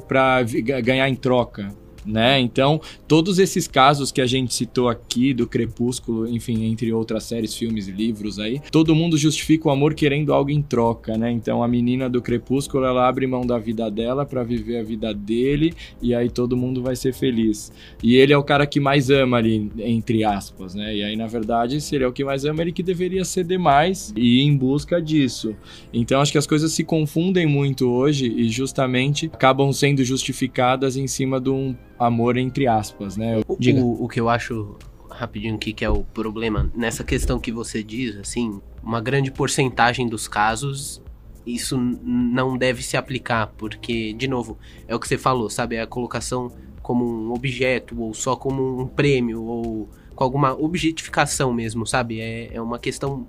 ga- 0.64 0.82
ganhar 0.82 1.10
em 1.10 1.16
troca. 1.16 1.74
Né? 2.06 2.40
Então, 2.40 2.80
todos 3.08 3.40
esses 3.40 3.68
casos 3.68 4.12
que 4.12 4.22
a 4.22 4.26
gente 4.26 4.54
citou 4.54 4.88
aqui 4.88 5.34
do 5.34 5.48
Crepúsculo, 5.48 6.28
enfim, 6.28 6.66
entre 6.66 6.94
outras 6.94 7.24
séries, 7.24 7.56
filmes 7.56 7.88
e 7.88 7.92
livros 7.92 8.38
aí, 8.38 8.62
todo 8.72 8.94
mundo 8.94 9.18
justifica 9.18 9.68
o 9.68 9.72
amor 9.72 9.94
querendo 9.94 10.34
algo 10.34 10.52
em 10.52 10.62
troca, 10.62 11.18
né? 11.18 11.32
Então, 11.32 11.64
a 11.64 11.68
menina 11.68 12.10
do 12.10 12.22
Crepúsculo, 12.22 12.86
ela 12.86 13.08
abre 13.08 13.26
mão 13.26 13.46
da 13.46 13.58
vida 13.58 13.90
dela 13.90 14.26
pra 14.26 14.44
viver 14.44 14.78
a 14.78 14.84
vida 14.84 15.14
dele 15.14 15.74
e 16.02 16.14
aí 16.14 16.30
todo 16.30 16.56
mundo 16.56 16.82
vai 16.82 16.96
ser 16.96 17.14
feliz. 17.14 17.72
E 18.04 18.16
ele 18.16 18.34
é 18.34 18.38
o 18.38 18.44
cara 18.44 18.68
que 18.68 18.80
mais 18.80 19.10
ama 19.10 19.38
ali, 19.38 19.72
entre 19.80 20.24
aspas, 20.24 20.76
né? 20.76 20.96
E 20.96 21.04
aí, 21.04 21.16
na 21.16 21.28
verdade, 21.28 21.82
se 21.82 21.96
ele 21.96 22.04
é 22.04 22.08
o 22.08 22.14
que 22.14 22.24
mais 22.24 22.46
ama, 22.46 22.62
ele 22.62 22.72
que 22.72 22.84
deveria 22.84 23.26
ceder 23.26 23.60
mais 23.60 24.14
e 24.16 24.42
ir 24.42 24.44
em 24.44 24.56
busca 24.56 25.02
disso. 25.02 25.56
Então, 25.94 26.22
acho 26.22 26.32
que 26.32 26.38
as 26.38 26.48
coisas 26.48 26.72
se 26.72 26.84
confundem 26.84 27.46
muito 27.46 27.90
hoje 27.90 28.32
e 28.36 28.50
justamente 28.50 29.26
acabam 29.26 29.72
sendo 29.72 30.04
justificadas 30.04 30.98
em 30.98 31.08
cima 31.08 31.40
de 31.40 31.50
um 31.50 31.76
amor 32.00 32.38
entre 32.38 32.68
aspas, 32.68 33.18
né? 33.18 33.42
Diga. 33.60 33.82
o, 33.82 34.04
o 34.04 34.08
que 34.08 34.20
eu 34.20 34.30
acho 34.30 34.76
rapidinho 35.10 35.56
aqui 35.56 35.72
que 35.72 35.86
é 35.86 35.90
o 35.90 36.04
problema 36.04 36.70
nessa 36.76 37.04
questão 37.04 37.40
que 37.40 37.52
você 37.52 37.84
diz, 37.84 38.18
assim, 38.18 38.62
uma 38.84 39.00
grande 39.00 39.32
porcentagem 39.32 40.08
dos 40.08 40.28
casos 40.28 41.02
isso 41.46 41.78
não 41.78 42.58
deve 42.58 42.82
se 42.82 42.98
aplicar, 42.98 43.54
porque 43.58 44.14
de 44.14 44.28
novo, 44.28 44.58
é 44.88 44.96
o 44.96 45.00
que 45.00 45.08
você 45.08 45.18
falou, 45.18 45.50
sabe, 45.50 45.76
é 45.76 45.82
a 45.82 45.88
colocação 45.88 46.52
como 46.82 47.06
um 47.06 47.32
objeto 47.34 48.00
ou 48.02 48.14
só 48.14 48.36
como 48.36 48.82
um 48.82 48.88
prêmio 48.88 49.44
ou 49.44 49.90
com 50.16 50.24
alguma 50.24 50.54
objetificação 50.54 51.54
mesmo, 51.54 51.86
sabe? 51.86 52.20
É, 52.20 52.56
é 52.56 52.62
uma 52.62 52.80
questão 52.80 53.28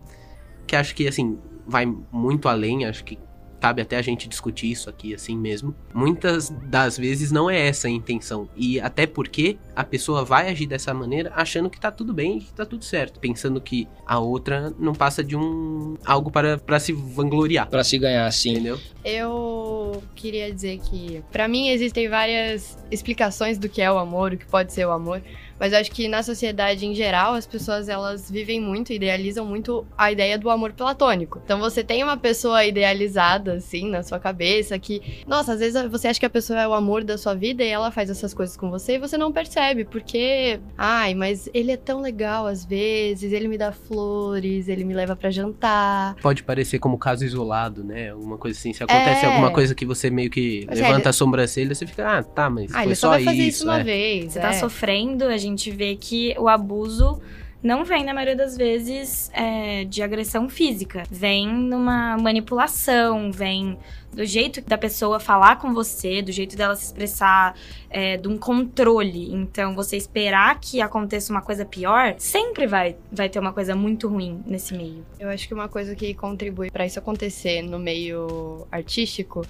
que 0.66 0.74
acho 0.74 0.94
que 0.94 1.06
assim 1.06 1.38
vai 1.66 1.86
muito 2.10 2.48
além, 2.48 2.84
acho 2.84 3.04
que 3.04 3.18
cabe 3.66 3.82
até 3.82 3.96
a 3.96 4.02
gente 4.02 4.28
discutir 4.28 4.70
isso 4.70 4.88
aqui 4.88 5.12
assim 5.12 5.36
mesmo. 5.36 5.74
Muitas 5.92 6.50
das 6.50 6.96
vezes 6.96 7.32
não 7.32 7.50
é 7.50 7.66
essa 7.66 7.88
a 7.88 7.90
intenção. 7.90 8.48
E 8.54 8.78
até 8.78 9.08
porque 9.08 9.58
a 9.74 9.82
pessoa 9.82 10.24
vai 10.24 10.48
agir 10.48 10.66
dessa 10.66 10.94
maneira 10.94 11.32
achando 11.34 11.68
que 11.68 11.80
tá 11.80 11.90
tudo 11.90 12.14
bem 12.14 12.38
e 12.38 12.40
que 12.42 12.52
tá 12.52 12.64
tudo 12.64 12.84
certo. 12.84 13.18
Pensando 13.18 13.60
que 13.60 13.88
a 14.06 14.20
outra 14.20 14.72
não 14.78 14.94
passa 14.94 15.24
de 15.24 15.36
um. 15.36 15.96
algo 16.04 16.30
para, 16.30 16.58
para 16.58 16.78
se 16.78 16.92
vangloriar. 16.92 17.68
Pra 17.68 17.82
se 17.82 17.98
ganhar, 17.98 18.26
assim. 18.26 18.52
Entendeu? 18.52 18.78
Eu 19.04 20.00
queria 20.14 20.52
dizer 20.52 20.78
que, 20.78 21.24
pra 21.32 21.48
mim, 21.48 21.68
existem 21.70 22.08
várias 22.08 22.78
explicações 22.88 23.58
do 23.58 23.68
que 23.68 23.82
é 23.82 23.90
o 23.90 23.98
amor, 23.98 24.32
o 24.32 24.38
que 24.38 24.46
pode 24.46 24.72
ser 24.72 24.86
o 24.86 24.92
amor. 24.92 25.20
Mas 25.58 25.72
eu 25.72 25.78
acho 25.78 25.90
que 25.90 26.06
na 26.08 26.22
sociedade 26.22 26.86
em 26.86 26.94
geral, 26.94 27.34
as 27.34 27.46
pessoas 27.46 27.88
elas 27.88 28.30
vivem 28.30 28.60
muito, 28.60 28.92
idealizam 28.92 29.44
muito 29.44 29.86
a 29.96 30.12
ideia 30.12 30.38
do 30.38 30.50
amor 30.50 30.72
platônico. 30.72 31.40
Então 31.44 31.58
você 31.58 31.82
tem 31.82 32.02
uma 32.02 32.16
pessoa 32.16 32.64
idealizada, 32.64 33.54
assim, 33.54 33.88
na 33.88 34.02
sua 34.02 34.18
cabeça, 34.18 34.78
que, 34.78 35.22
nossa, 35.26 35.52
às 35.52 35.60
vezes 35.60 35.82
você 35.90 36.08
acha 36.08 36.20
que 36.20 36.26
a 36.26 36.30
pessoa 36.30 36.60
é 36.60 36.68
o 36.68 36.74
amor 36.74 37.04
da 37.04 37.16
sua 37.16 37.34
vida 37.34 37.62
e 37.64 37.68
ela 37.68 37.90
faz 37.90 38.10
essas 38.10 38.34
coisas 38.34 38.56
com 38.56 38.70
você 38.70 38.94
e 38.94 38.98
você 38.98 39.16
não 39.16 39.32
percebe, 39.32 39.84
porque, 39.84 40.60
ai, 40.76 41.14
mas 41.14 41.48
ele 41.54 41.72
é 41.72 41.76
tão 41.76 42.00
legal 42.00 42.46
às 42.46 42.64
vezes, 42.64 43.32
ele 43.32 43.48
me 43.48 43.56
dá 43.58 43.72
flores, 43.72 44.68
ele 44.68 44.84
me 44.84 44.94
leva 44.94 45.16
pra 45.16 45.30
jantar. 45.30 46.14
Pode 46.20 46.42
parecer 46.42 46.78
como 46.78 46.98
caso 46.98 47.24
isolado, 47.24 47.82
né? 47.84 48.10
Alguma 48.10 48.36
coisa 48.38 48.58
assim. 48.58 48.72
Se 48.72 48.82
acontece 48.82 49.24
É. 49.24 49.28
alguma 49.28 49.50
coisa 49.50 49.74
que 49.74 49.84
você 49.86 50.10
meio 50.10 50.30
que 50.30 50.64
Mas 50.66 50.78
é, 50.78 50.82
levanta 50.82 51.02
ele- 51.02 51.08
a 51.08 51.12
sobrancelha, 51.12 51.74
você 51.74 51.86
fica, 51.86 52.18
ah, 52.18 52.22
tá, 52.22 52.50
mas 52.50 52.70
Ah, 52.72 52.78
foi 52.78 52.86
ele 52.86 52.94
só, 52.94 53.06
só 53.06 53.10
vai 53.14 53.24
fazer 53.24 53.36
isso. 53.38 53.48
isso 53.58 53.64
uma 53.64 53.80
é. 53.80 53.84
vez. 53.84 54.32
Você 54.32 54.38
é. 54.38 54.42
tá 54.42 54.52
sofrendo, 54.54 55.24
a 55.24 55.36
gente 55.36 55.45
vê 55.70 55.96
que 55.96 56.34
o 56.38 56.48
abuso 56.48 57.20
não 57.62 57.84
vem, 57.84 58.04
na 58.04 58.14
maioria 58.14 58.36
das 58.36 58.56
vezes, 58.56 59.28
é, 59.34 59.84
de 59.84 60.00
agressão 60.00 60.48
física. 60.48 61.02
Vem 61.10 61.48
numa 61.48 62.16
manipulação, 62.16 63.32
vem 63.32 63.76
do 64.12 64.24
jeito 64.24 64.60
da 64.60 64.78
pessoa 64.78 65.18
falar 65.18 65.56
com 65.56 65.74
você, 65.74 66.22
do 66.22 66.30
jeito 66.30 66.56
dela 66.56 66.76
se 66.76 66.84
expressar, 66.84 67.56
é, 67.90 68.16
de 68.16 68.28
um 68.28 68.38
controle. 68.38 69.32
Então, 69.32 69.74
você 69.74 69.96
esperar 69.96 70.60
que 70.60 70.80
aconteça 70.80 71.32
uma 71.32 71.42
coisa 71.42 71.64
pior, 71.64 72.14
sempre 72.18 72.68
vai, 72.68 72.96
vai 73.10 73.28
ter 73.28 73.40
uma 73.40 73.52
coisa 73.52 73.74
muito 73.74 74.06
ruim 74.06 74.42
nesse 74.46 74.72
meio. 74.72 75.04
Eu 75.18 75.28
acho 75.28 75.48
que 75.48 75.54
uma 75.54 75.68
coisa 75.68 75.96
que 75.96 76.14
contribui 76.14 76.70
pra 76.70 76.86
isso 76.86 76.98
acontecer 76.98 77.62
no 77.62 77.80
meio 77.80 78.66
artístico 78.70 79.44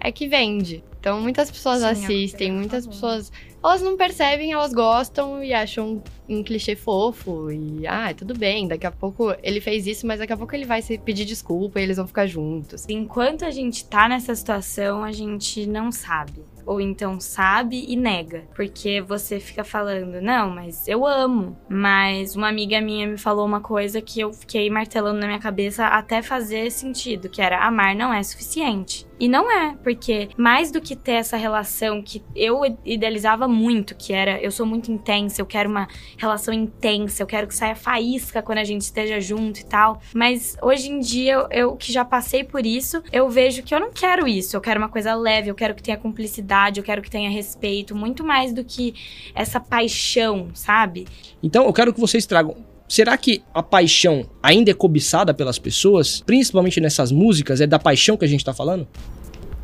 é 0.00 0.12
que 0.12 0.26
vende. 0.26 0.84
Então, 1.00 1.20
muitas 1.20 1.50
pessoas 1.50 1.80
Sim, 1.80 1.86
é 1.86 1.90
assistem, 1.90 2.48
eu 2.48 2.54
ia 2.54 2.58
muitas 2.58 2.86
pessoas. 2.86 3.32
Elas 3.62 3.82
não 3.82 3.96
percebem, 3.96 4.52
elas 4.52 4.72
gostam 4.72 5.42
e 5.42 5.52
acham 5.52 6.02
um 6.28 6.42
clichê 6.42 6.74
fofo. 6.76 7.50
E, 7.50 7.86
ah, 7.86 8.12
tudo 8.14 8.36
bem, 8.36 8.66
daqui 8.68 8.86
a 8.86 8.90
pouco 8.90 9.34
ele 9.42 9.60
fez 9.60 9.86
isso, 9.86 10.06
mas 10.06 10.18
daqui 10.18 10.32
a 10.32 10.36
pouco 10.36 10.54
ele 10.54 10.64
vai 10.64 10.82
se 10.82 10.98
pedir 10.98 11.24
desculpa 11.24 11.80
e 11.80 11.82
eles 11.82 11.96
vão 11.96 12.06
ficar 12.06 12.26
juntos. 12.26 12.84
Enquanto 12.88 13.44
a 13.44 13.50
gente 13.50 13.84
tá 13.84 14.08
nessa 14.08 14.34
situação, 14.34 15.02
a 15.02 15.12
gente 15.12 15.66
não 15.66 15.90
sabe 15.90 16.44
ou 16.68 16.82
então 16.82 17.18
sabe 17.18 17.86
e 17.88 17.96
nega. 17.96 18.44
Porque 18.54 19.00
você 19.00 19.40
fica 19.40 19.64
falando, 19.64 20.20
não, 20.20 20.50
mas 20.50 20.86
eu 20.86 21.06
amo. 21.06 21.56
Mas 21.68 22.36
uma 22.36 22.48
amiga 22.48 22.78
minha 22.80 23.06
me 23.06 23.16
falou 23.16 23.46
uma 23.46 23.60
coisa 23.60 24.02
que 24.02 24.20
eu 24.20 24.32
fiquei 24.34 24.68
martelando 24.68 25.18
na 25.18 25.26
minha 25.26 25.38
cabeça 25.38 25.86
até 25.86 26.20
fazer 26.20 26.70
sentido, 26.70 27.30
que 27.30 27.40
era 27.40 27.64
amar 27.64 27.96
não 27.96 28.12
é 28.12 28.22
suficiente. 28.22 29.08
E 29.20 29.28
não 29.28 29.50
é, 29.50 29.74
porque 29.82 30.28
mais 30.36 30.70
do 30.70 30.80
que 30.80 30.94
ter 30.94 31.12
essa 31.12 31.36
relação 31.36 32.00
que 32.00 32.22
eu 32.36 32.60
idealizava 32.84 33.48
muito, 33.48 33.96
que 33.96 34.12
era 34.12 34.40
eu 34.40 34.50
sou 34.50 34.64
muito 34.64 34.92
intensa, 34.92 35.40
eu 35.40 35.46
quero 35.46 35.68
uma 35.68 35.88
relação 36.16 36.54
intensa, 36.54 37.22
eu 37.22 37.26
quero 37.26 37.48
que 37.48 37.54
saia 37.54 37.74
faísca 37.74 38.40
quando 38.42 38.58
a 38.58 38.64
gente 38.64 38.82
esteja 38.82 39.20
junto 39.20 39.58
e 39.58 39.64
tal. 39.64 40.00
Mas 40.14 40.56
hoje 40.62 40.88
em 40.88 41.00
dia, 41.00 41.32
eu, 41.32 41.48
eu 41.50 41.76
que 41.76 41.92
já 41.92 42.04
passei 42.04 42.44
por 42.44 42.64
isso, 42.64 43.02
eu 43.10 43.28
vejo 43.28 43.62
que 43.64 43.74
eu 43.74 43.80
não 43.80 43.90
quero 43.90 44.28
isso. 44.28 44.56
Eu 44.56 44.60
quero 44.60 44.78
uma 44.78 44.88
coisa 44.88 45.14
leve, 45.16 45.50
eu 45.50 45.54
quero 45.54 45.74
que 45.74 45.82
tenha 45.82 45.96
cumplicidade, 45.96 46.57
eu 46.80 46.84
quero 46.84 47.00
que 47.00 47.10
tenha 47.10 47.30
respeito, 47.30 47.94
muito 47.94 48.24
mais 48.24 48.52
do 48.52 48.64
que 48.64 48.94
essa 49.34 49.60
paixão, 49.60 50.48
sabe? 50.52 51.06
Então, 51.42 51.64
eu 51.64 51.72
quero 51.72 51.92
que 51.92 52.00
vocês 52.00 52.26
tragam 52.26 52.56
Será 52.88 53.18
que 53.18 53.42
a 53.52 53.62
paixão 53.62 54.24
ainda 54.42 54.70
é 54.70 54.74
cobiçada 54.74 55.34
pelas 55.34 55.58
pessoas, 55.58 56.22
principalmente 56.22 56.80
nessas 56.80 57.12
músicas? 57.12 57.60
É 57.60 57.66
da 57.66 57.78
paixão 57.78 58.16
que 58.16 58.24
a 58.24 58.28
gente 58.28 58.42
tá 58.42 58.54
falando? 58.54 58.88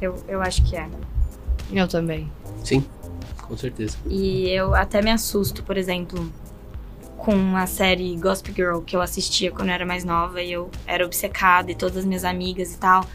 Eu, 0.01 0.15
eu 0.29 0.43
acho 0.43 0.63
que 0.63 0.77
é. 0.77 0.87
Eu 1.73 1.89
também. 1.89 2.31
Sim, 2.63 2.85
com 3.41 3.57
certeza. 3.57 3.97
E 4.11 4.51
eu 4.51 4.75
até 4.75 5.01
me 5.01 5.11
assusto, 5.11 5.63
por 5.63 5.79
exemplo, 5.79 6.31
com 7.17 7.57
a 7.57 7.67
série 7.67 8.15
Gossip 8.17 8.53
Girl 8.53 8.81
que 8.81 8.95
eu 8.95 9.01
assistia 9.01 9.51
quando 9.51 9.69
eu 9.69 9.75
era 9.75 9.87
mais 9.87 10.05
nova 10.05 10.43
e 10.43 10.53
eu 10.53 10.71
era 10.87 11.07
obcecada 11.07 11.71
e 11.71 11.75
todas 11.75 11.97
as 11.97 12.05
minhas 12.05 12.25
amigas 12.25 12.75
e 12.75 12.79
tal. 12.79 13.07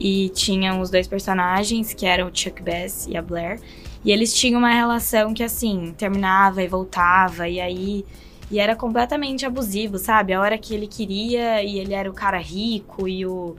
E 0.00 0.30
tinham 0.30 0.80
os 0.80 0.90
dois 0.90 1.06
personagens, 1.06 1.92
que 1.92 2.06
eram 2.06 2.28
o 2.28 2.30
Chuck 2.34 2.62
Bass 2.62 3.06
e 3.06 3.16
a 3.16 3.22
Blair. 3.22 3.60
E 4.02 4.10
eles 4.10 4.34
tinham 4.34 4.58
uma 4.58 4.72
relação 4.72 5.34
que, 5.34 5.42
assim, 5.42 5.94
terminava 5.96 6.62
e 6.62 6.68
voltava, 6.68 7.46
e 7.46 7.60
aí 7.60 8.04
e 8.50 8.58
era 8.58 8.74
completamente 8.74 9.46
abusivo, 9.46 9.96
sabe? 9.96 10.32
A 10.32 10.40
hora 10.40 10.58
que 10.58 10.74
ele 10.74 10.88
queria 10.88 11.62
e 11.62 11.78
ele 11.78 11.94
era 11.94 12.10
o 12.10 12.12
cara 12.12 12.38
rico 12.38 13.06
e 13.06 13.24
o, 13.24 13.54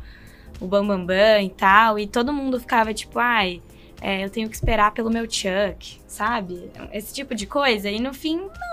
o 0.60 0.67
bambambam 0.67 1.05
bam, 1.05 1.15
bam 1.15 1.41
e 1.43 1.50
tal. 1.50 1.98
E 1.98 2.05
todo 2.05 2.33
mundo 2.33 2.60
ficava 2.60 2.93
tipo, 2.93 3.17
ai, 3.17 3.62
é, 4.01 4.25
eu 4.25 4.29
tenho 4.29 4.50
que 4.50 4.55
esperar 4.55 4.91
pelo 4.91 5.10
meu 5.10 5.24
Chuck, 5.29 6.01
sabe? 6.07 6.69
Esse 6.91 7.13
tipo 7.13 7.33
de 7.33 7.45
coisa. 7.45 7.89
E 7.89 8.01
no 8.01 8.13
fim, 8.13 8.36
não, 8.38 8.71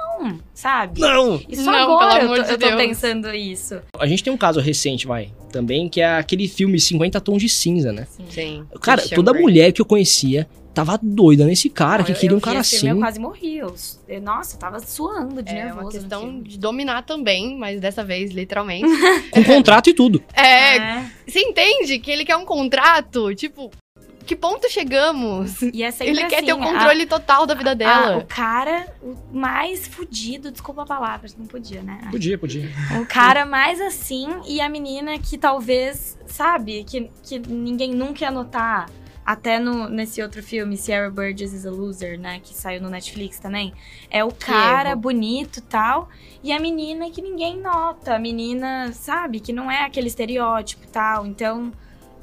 sabe? 0.55 1.01
Não! 1.01 1.41
E 1.49 1.57
só 1.57 1.71
Não, 1.71 1.79
agora 1.95 2.15
pelo 2.21 2.21
eu 2.21 2.25
amor 2.35 2.37
tô, 2.39 2.57
de 2.57 2.65
eu 2.65 2.71
tô 2.71 2.77
pensando 2.77 3.35
isso. 3.35 3.81
A 3.99 4.07
gente 4.07 4.23
tem 4.25 4.33
um 4.33 4.37
caso 4.37 4.61
recente, 4.61 5.07
vai, 5.07 5.31
também, 5.53 5.89
que 5.89 6.01
é 6.01 6.17
aquele 6.17 6.47
filme 6.49 6.79
50 6.81 7.21
Tons 7.21 7.41
de 7.43 7.49
Cinza, 7.49 7.93
né? 7.93 8.07
Sim. 8.31 8.65
Cara, 8.81 8.99
Christian 9.01 9.17
toda 9.17 9.33
mulher 9.35 9.73
que 9.73 9.81
eu 9.81 9.87
conhecia 9.87 10.47
tava 10.75 10.97
doida 11.03 11.45
nesse 11.45 11.69
cara, 11.69 11.99
Não, 11.99 12.05
que 12.05 12.13
eu- 12.13 12.17
queria 12.17 12.35
eu 12.35 12.39
um 12.39 12.41
cara 12.41 12.61
esse 12.61 12.77
filme, 12.79 12.91
assim. 12.91 12.97
Eu 12.99 13.03
quase 13.03 13.19
morri. 13.19 13.57
Eu, 13.59 13.75
eu- 14.09 14.21
nossa, 14.23 14.55
eu 14.55 14.61
tava 14.61 14.79
suando 14.79 15.43
de 15.43 15.51
É 15.51 15.55
nervoso. 15.65 15.75
uma 15.77 15.83
no 15.85 15.91
questão 15.91 16.41
de 16.41 16.57
dominar 16.57 17.03
também, 17.03 17.57
mas 17.59 17.81
dessa 17.81 18.05
vez, 18.05 18.31
literalmente. 18.31 18.87
Com 19.33 19.43
contrato 19.43 19.91
e 19.91 19.95
tudo. 19.95 20.23
é, 20.35 20.77
É. 20.77 21.11
você 21.27 21.41
entende 21.41 21.99
que 21.99 22.09
ele 22.11 22.25
quer 22.25 22.37
um 22.37 22.45
contrato? 22.45 23.35
Tipo, 23.35 23.73
que 24.29 24.37
ponto 24.37 24.71
chegamos? 24.71 25.63
E 25.63 25.83
é 25.83 25.91
sempre 25.91 26.13
Ele 26.13 26.27
quer 26.27 26.45
ter 26.45 26.53
o 26.53 26.57
assim, 26.61 26.69
a- 26.69 26.73
controle 26.73 27.07
total 27.07 27.47
da 27.47 27.55
vida 27.55 27.75
dela. 27.75 28.19
o 28.19 28.27
cara 28.27 28.87
o 29.03 29.17
mais 29.33 29.89
fudido, 29.89 30.51
desculpa 30.53 30.83
a 30.83 30.87
palavra, 30.87 31.29
não 31.39 31.47
podia, 31.47 31.83
né? 31.83 32.07
Podia, 32.11 32.37
podia. 32.39 32.69
O 33.01 33.07
cara 33.07 33.47
mais 33.47 33.81
assim 33.81 34.29
e 34.47 34.61
a 34.61 34.69
menina 34.69 35.19
que 35.19 35.39
talvez, 35.39 36.19
sabe, 36.27 36.85
que, 36.85 37.11
que 37.23 37.39
ninguém 37.39 37.93
nunca 37.95 38.25
ia 38.25 38.31
notar. 38.31 38.91
Até 39.25 39.59
no, 39.59 39.91
nesse 39.91 40.23
outro 40.23 40.43
filme, 40.43 40.75
Sierra 40.79 41.11
Burgess 41.11 41.53
is 41.55 41.67
a 41.67 41.71
Loser, 41.71 42.19
né? 42.19 42.41
Que 42.43 42.55
saiu 42.55 42.81
no 42.81 42.89
Netflix 42.89 43.39
também. 43.39 43.75
É 44.11 44.25
o 44.25 44.33
cara 44.33 44.91
erro. 44.93 45.01
bonito 45.01 45.59
e 45.59 45.63
tal. 45.63 46.09
E 46.43 46.51
a 46.51 46.59
menina 46.59 47.11
que 47.11 47.21
ninguém 47.21 47.59
nota. 47.59 48.15
A 48.15 48.19
menina, 48.19 48.91
sabe, 48.95 49.39
que 49.41 49.53
não 49.53 49.71
é 49.71 49.85
aquele 49.85 50.07
estereótipo 50.07 50.85
e 50.85 50.89
tal. 50.89 51.27
Então, 51.27 51.71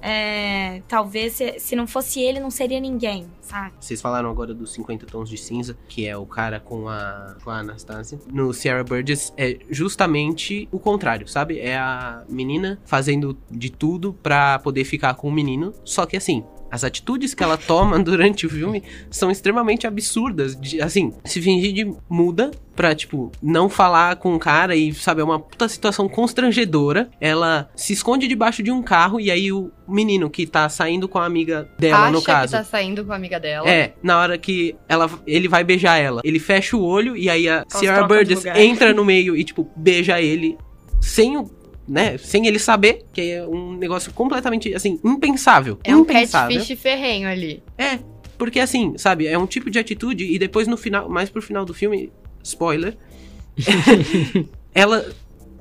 é, 0.07 0.83
talvez 0.87 1.33
se, 1.33 1.59
se 1.59 1.75
não 1.75 1.87
fosse 1.87 2.21
ele, 2.21 2.39
não 2.39 2.51
seria 2.51 2.79
ninguém, 2.79 3.25
sabe? 3.41 3.73
Vocês 3.79 3.99
falaram 3.99 4.29
agora 4.29 4.53
dos 4.53 4.71
50 4.73 5.07
tons 5.07 5.27
de 5.27 5.35
cinza, 5.35 5.75
que 5.87 6.05
é 6.07 6.15
o 6.15 6.27
cara 6.27 6.59
com 6.59 6.87
a, 6.87 7.35
com 7.43 7.49
a 7.49 7.57
Anastasia. 7.57 8.19
No 8.31 8.53
Sierra 8.53 8.83
Burgess 8.83 9.33
é 9.35 9.57
justamente 9.67 10.69
o 10.71 10.77
contrário, 10.77 11.27
sabe? 11.27 11.59
É 11.59 11.75
a 11.75 12.23
menina 12.29 12.79
fazendo 12.85 13.35
de 13.49 13.71
tudo 13.71 14.13
pra 14.13 14.59
poder 14.59 14.83
ficar 14.83 15.15
com 15.15 15.27
o 15.27 15.31
menino. 15.31 15.73
Só 15.83 16.05
que 16.05 16.15
assim, 16.15 16.43
as 16.69 16.83
atitudes 16.83 17.33
que 17.33 17.43
ela 17.43 17.57
toma 17.57 17.97
durante 18.03 18.45
o 18.45 18.49
filme 18.49 18.83
são 19.09 19.31
extremamente 19.31 19.87
absurdas. 19.87 20.55
De, 20.59 20.81
assim, 20.81 21.13
se 21.23 21.41
fingir 21.41 21.73
de 21.73 21.93
muda 22.09 22.51
pra, 22.75 22.93
tipo, 22.93 23.31
não 23.41 23.69
falar 23.69 24.17
com 24.17 24.35
o 24.35 24.39
cara 24.39 24.75
e, 24.75 24.93
sabe, 24.93 25.21
é 25.21 25.23
uma 25.23 25.39
puta 25.39 25.67
situação 25.67 26.09
constrangedora. 26.09 27.09
Ela 27.21 27.69
se 27.75 27.93
esconde 27.93 28.27
debaixo 28.27 28.61
de 28.61 28.71
um 28.71 28.81
carro 28.81 29.19
e 29.19 29.31
aí 29.31 29.51
o 29.51 29.71
menino 29.87 30.29
que 30.29 30.45
tá 30.45 30.67
saindo 30.67 31.07
com 31.07 31.17
a 31.17 31.25
amiga 31.25 31.69
dela, 31.79 32.03
Acha 32.03 32.11
no 32.11 32.21
caso. 32.21 32.51
que 32.51 32.57
tá 32.57 32.63
saindo 32.63 33.05
com 33.05 33.13
a 33.13 33.15
amiga 33.15 33.39
dela. 33.39 33.69
É, 33.69 33.93
na 34.03 34.19
hora 34.19 34.37
que 34.37 34.75
ela, 34.89 35.09
ele 35.25 35.47
vai 35.47 35.63
beijar 35.63 35.97
ela. 35.97 36.21
Ele 36.23 36.39
fecha 36.39 36.75
o 36.75 36.83
olho 36.83 37.15
e 37.15 37.29
aí 37.29 37.47
a 37.47 37.55
Elas 37.55 37.65
Sierra 37.69 38.03
Burgess 38.03 38.45
entra 38.45 38.93
no 38.93 39.05
meio 39.05 39.35
e, 39.35 39.43
tipo, 39.43 39.69
beija 39.75 40.21
ele 40.21 40.57
sem 41.01 41.37
o. 41.37 41.49
Né, 41.87 42.17
sem 42.17 42.47
ele 42.47 42.57
saber, 42.57 43.05
que 43.13 43.21
é 43.21 43.47
um 43.47 43.73
negócio 43.73 44.11
completamente, 44.11 44.73
assim, 44.73 44.99
impensável. 45.03 45.77
É 45.83 45.95
um 45.95 45.99
impensável. 45.99 46.57
catfish 46.57 46.79
ferrenho 46.79 47.29
ali. 47.29 47.61
É, 47.77 47.99
porque 48.37 48.59
assim, 48.59 48.97
sabe, 48.97 49.27
é 49.27 49.37
um 49.37 49.45
tipo 49.45 49.69
de 49.69 49.79
atitude 49.79 50.23
e 50.23 50.39
depois 50.39 50.67
no 50.67 50.77
final, 50.77 51.07
mais 51.09 51.29
pro 51.29 51.41
final 51.41 51.63
do 51.63 51.73
filme, 51.73 52.11
spoiler, 52.43 52.97
ela 54.73 55.05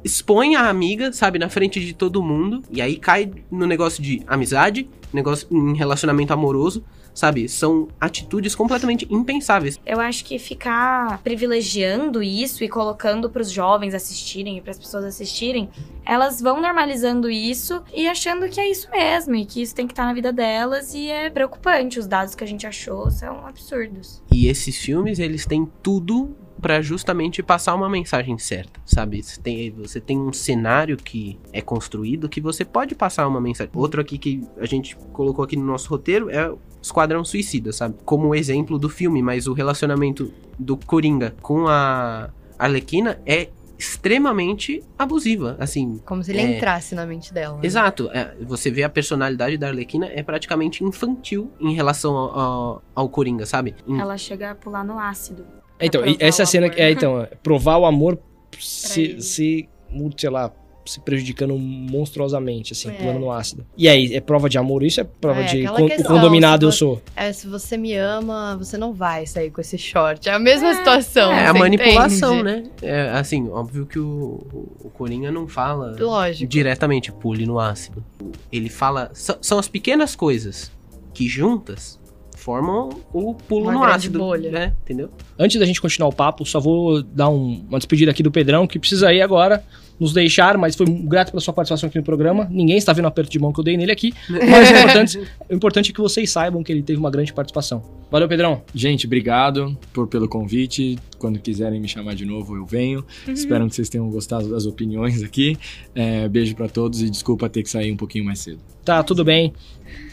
expõe 0.02 0.54
a 0.54 0.68
amiga, 0.68 1.12
sabe, 1.12 1.38
na 1.38 1.48
frente 1.48 1.80
de 1.80 1.94
todo 1.94 2.22
mundo 2.22 2.62
e 2.70 2.82
aí 2.82 2.96
cai 2.96 3.30
no 3.50 3.66
negócio 3.66 4.02
de 4.02 4.22
amizade, 4.26 4.88
negócio 5.12 5.48
em 5.50 5.76
relacionamento 5.76 6.32
amoroso, 6.32 6.84
sabe? 7.14 7.48
São 7.48 7.88
atitudes 8.00 8.54
completamente 8.54 9.06
impensáveis. 9.08 9.78
Eu 9.86 10.00
acho 10.00 10.24
que 10.24 10.38
ficar 10.38 11.22
privilegiando 11.22 12.22
isso 12.22 12.64
e 12.64 12.68
colocando 12.68 13.30
pros 13.30 13.50
jovens 13.50 13.94
assistirem 13.94 14.58
e 14.58 14.60
pras 14.60 14.78
pessoas 14.78 15.04
assistirem, 15.04 15.70
elas 16.04 16.40
vão 16.40 16.60
normalizando 16.60 17.30
isso 17.30 17.82
e 17.94 18.08
achando 18.08 18.48
que 18.48 18.60
é 18.60 18.68
isso 18.68 18.90
mesmo 18.90 19.34
e 19.36 19.46
que 19.46 19.62
isso 19.62 19.74
tem 19.74 19.86
que 19.86 19.92
estar 19.92 20.04
na 20.04 20.12
vida 20.12 20.32
delas 20.32 20.92
e 20.92 21.08
é 21.08 21.30
preocupante. 21.30 21.98
Os 21.98 22.06
dados 22.06 22.34
que 22.34 22.42
a 22.42 22.46
gente 22.46 22.66
achou 22.66 23.10
são 23.10 23.46
absurdos. 23.46 24.22
E 24.32 24.48
esses 24.48 24.76
filmes, 24.76 25.18
eles 25.18 25.46
têm 25.46 25.70
tudo 25.82 26.36
pra 26.60 26.80
justamente 26.80 27.42
passar 27.42 27.74
uma 27.74 27.88
mensagem 27.88 28.38
certa, 28.38 28.80
sabe? 28.86 29.22
Você 29.22 29.40
tem, 29.40 29.70
você 29.72 30.00
tem 30.00 30.18
um 30.18 30.32
cenário 30.32 30.96
que 30.96 31.38
é 31.52 31.60
construído 31.60 32.28
que 32.28 32.40
você 32.40 32.64
pode 32.64 32.94
passar 32.94 33.26
uma 33.28 33.40
mensagem. 33.40 33.70
Outro 33.74 34.00
aqui 34.00 34.16
que 34.18 34.42
a 34.58 34.66
gente 34.66 34.96
colocou 35.12 35.44
aqui 35.44 35.56
no 35.56 35.64
nosso 35.64 35.88
roteiro 35.90 36.30
é 36.30 36.48
o 36.50 36.58
Esquadrão 36.80 37.24
Suicida, 37.24 37.72
sabe? 37.72 37.96
Como 38.04 38.34
exemplo 38.34 38.78
do 38.78 38.88
filme, 38.88 39.22
mas 39.22 39.46
o 39.46 39.52
relacionamento 39.52 40.32
do 40.58 40.76
Coringa 40.76 41.34
com 41.42 41.66
a 41.66 42.30
Arlequina 42.58 43.20
é 43.26 43.48
extremamente 43.76 44.82
abusiva, 44.98 45.56
assim. 45.58 46.00
Como 46.04 46.22
se 46.22 46.30
ele 46.30 46.40
É. 46.40 46.56
entrasse 46.56 46.94
na 46.94 47.04
mente 47.06 47.32
dela. 47.34 47.56
né? 47.56 47.60
Exato, 47.66 48.08
é, 48.12 48.34
você 48.42 48.70
vê 48.70 48.82
a 48.82 48.88
personalidade 48.88 49.56
da 49.56 49.68
Arlequina 49.68 50.06
é 50.06 50.22
praticamente 50.22 50.84
infantil 50.84 51.50
em 51.58 51.74
relação 51.74 52.14
ao, 52.16 52.38
ao, 52.38 52.82
ao 52.94 53.08
Coringa, 53.08 53.46
sabe? 53.46 53.74
Em- 53.86 53.98
Ela 53.98 54.16
chega 54.16 54.50
a 54.50 54.54
pular 54.54 54.84
no 54.84 54.98
ácido. 54.98 55.44
Então, 55.80 56.02
essa 56.18 56.46
cena. 56.46 56.66
amor. 56.66 56.78
É, 56.78 56.90
então, 56.90 57.20
é, 57.20 57.26
provar 57.42 57.76
o 57.78 57.84
amor 57.86 58.18
se, 58.58 59.20
se, 59.20 59.68
sei 60.16 60.30
lá, 60.30 60.52
se 60.86 61.00
prejudicando 61.00 61.56
monstruosamente, 61.58 62.72
assim, 62.74 62.90
É. 62.90 62.92
pulando 62.92 63.18
no 63.18 63.32
ácido. 63.32 63.64
E 63.76 63.88
aí, 63.88 64.14
é 64.14 64.20
prova 64.20 64.48
de 64.50 64.58
amor? 64.58 64.82
Isso 64.82 65.00
é 65.00 65.04
prova 65.04 65.40
É, 65.40 65.44
de 65.44 65.66
con- 65.66 65.86
questão, 65.86 66.04
quão 66.06 66.20
dominado 66.20 66.66
eu 66.66 66.72
se 66.72 66.78
sou. 66.78 67.00
É, 67.16 67.32
se 67.32 67.46
você 67.48 67.76
me 67.78 67.94
ama, 67.96 68.54
você 68.56 68.76
não 68.76 68.92
vai 68.92 69.26
sair 69.26 69.50
com 69.50 69.60
esse 69.62 69.78
short. 69.78 70.28
É 70.28 70.32
a 70.32 70.38
mesma 70.38 70.74
situação. 70.74 71.32
É 71.32 71.46
a 71.46 71.54
manipulação, 71.54 72.40
entende? 72.40 72.62
né? 72.64 72.70
É, 72.82 73.10
assim, 73.18 73.48
óbvio 73.48 73.86
que 73.86 73.98
o, 73.98 74.46
o 74.84 74.90
Coringa 74.92 75.30
não 75.32 75.48
fala 75.48 75.96
Lógico. 75.98 76.48
diretamente 76.50 77.10
pule 77.10 77.46
no 77.46 77.58
ácido. 77.58 78.04
Ele 78.52 78.68
fala. 78.68 79.10
São 79.14 79.58
as 79.58 79.68
pequenas 79.68 80.14
coisas 80.14 80.70
que 81.14 81.26
juntas 81.26 81.98
formam 82.44 82.90
o 83.12 83.34
pulo 83.34 83.64
Uma 83.70 83.72
no 83.72 83.84
ácido. 83.84 84.18
bolha. 84.18 84.50
Né? 84.50 84.72
Entendeu? 84.84 85.10
Antes 85.38 85.58
da 85.58 85.64
gente 85.64 85.80
continuar 85.80 86.08
o 86.08 86.12
papo, 86.12 86.44
só 86.44 86.60
vou 86.60 87.02
dar 87.02 87.28
um- 87.30 87.64
uma 87.68 87.78
despedida 87.78 88.10
aqui 88.10 88.22
do 88.22 88.30
Pedrão, 88.30 88.66
que 88.66 88.78
precisa 88.78 89.12
ir 89.12 89.22
agora 89.22 89.64
nos 89.98 90.12
deixar, 90.12 90.58
mas 90.58 90.74
foi 90.74 90.86
grato 90.86 91.30
pela 91.30 91.40
sua 91.40 91.54
participação 91.54 91.88
aqui 91.88 91.96
no 91.98 92.04
programa. 92.04 92.48
Ninguém 92.50 92.76
está 92.76 92.92
vendo 92.92 93.04
o 93.04 93.08
aperto 93.08 93.30
de 93.30 93.38
mão 93.38 93.52
que 93.52 93.60
eu 93.60 93.64
dei 93.64 93.76
nele 93.76 93.92
aqui, 93.92 94.12
mas 94.28 94.68
o 94.70 94.74
importante, 94.74 95.18
o 95.50 95.54
importante 95.54 95.90
é 95.90 95.94
que 95.94 96.00
vocês 96.00 96.30
saibam 96.30 96.62
que 96.64 96.72
ele 96.72 96.82
teve 96.82 96.98
uma 96.98 97.10
grande 97.10 97.32
participação. 97.32 97.82
Valeu, 98.10 98.28
Pedrão. 98.28 98.62
Gente, 98.74 99.06
obrigado 99.06 99.76
por, 99.92 100.06
pelo 100.08 100.28
convite. 100.28 100.98
Quando 101.18 101.38
quiserem 101.38 101.80
me 101.80 101.88
chamar 101.88 102.14
de 102.14 102.24
novo, 102.26 102.54
eu 102.56 102.66
venho. 102.66 103.04
Espero 103.26 103.66
que 103.68 103.74
vocês 103.74 103.88
tenham 103.88 104.08
gostado 104.10 104.50
das 104.50 104.66
opiniões 104.66 105.22
aqui. 105.22 105.56
É, 105.94 106.28
beijo 106.28 106.54
pra 106.54 106.68
todos 106.68 107.00
e 107.00 107.08
desculpa 107.08 107.48
ter 107.48 107.62
que 107.62 107.70
sair 107.70 107.90
um 107.92 107.96
pouquinho 107.96 108.24
mais 108.24 108.40
cedo. 108.40 108.58
Tá, 108.84 109.02
tudo 109.02 109.24
bem. 109.24 109.52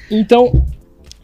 Então, 0.10 0.64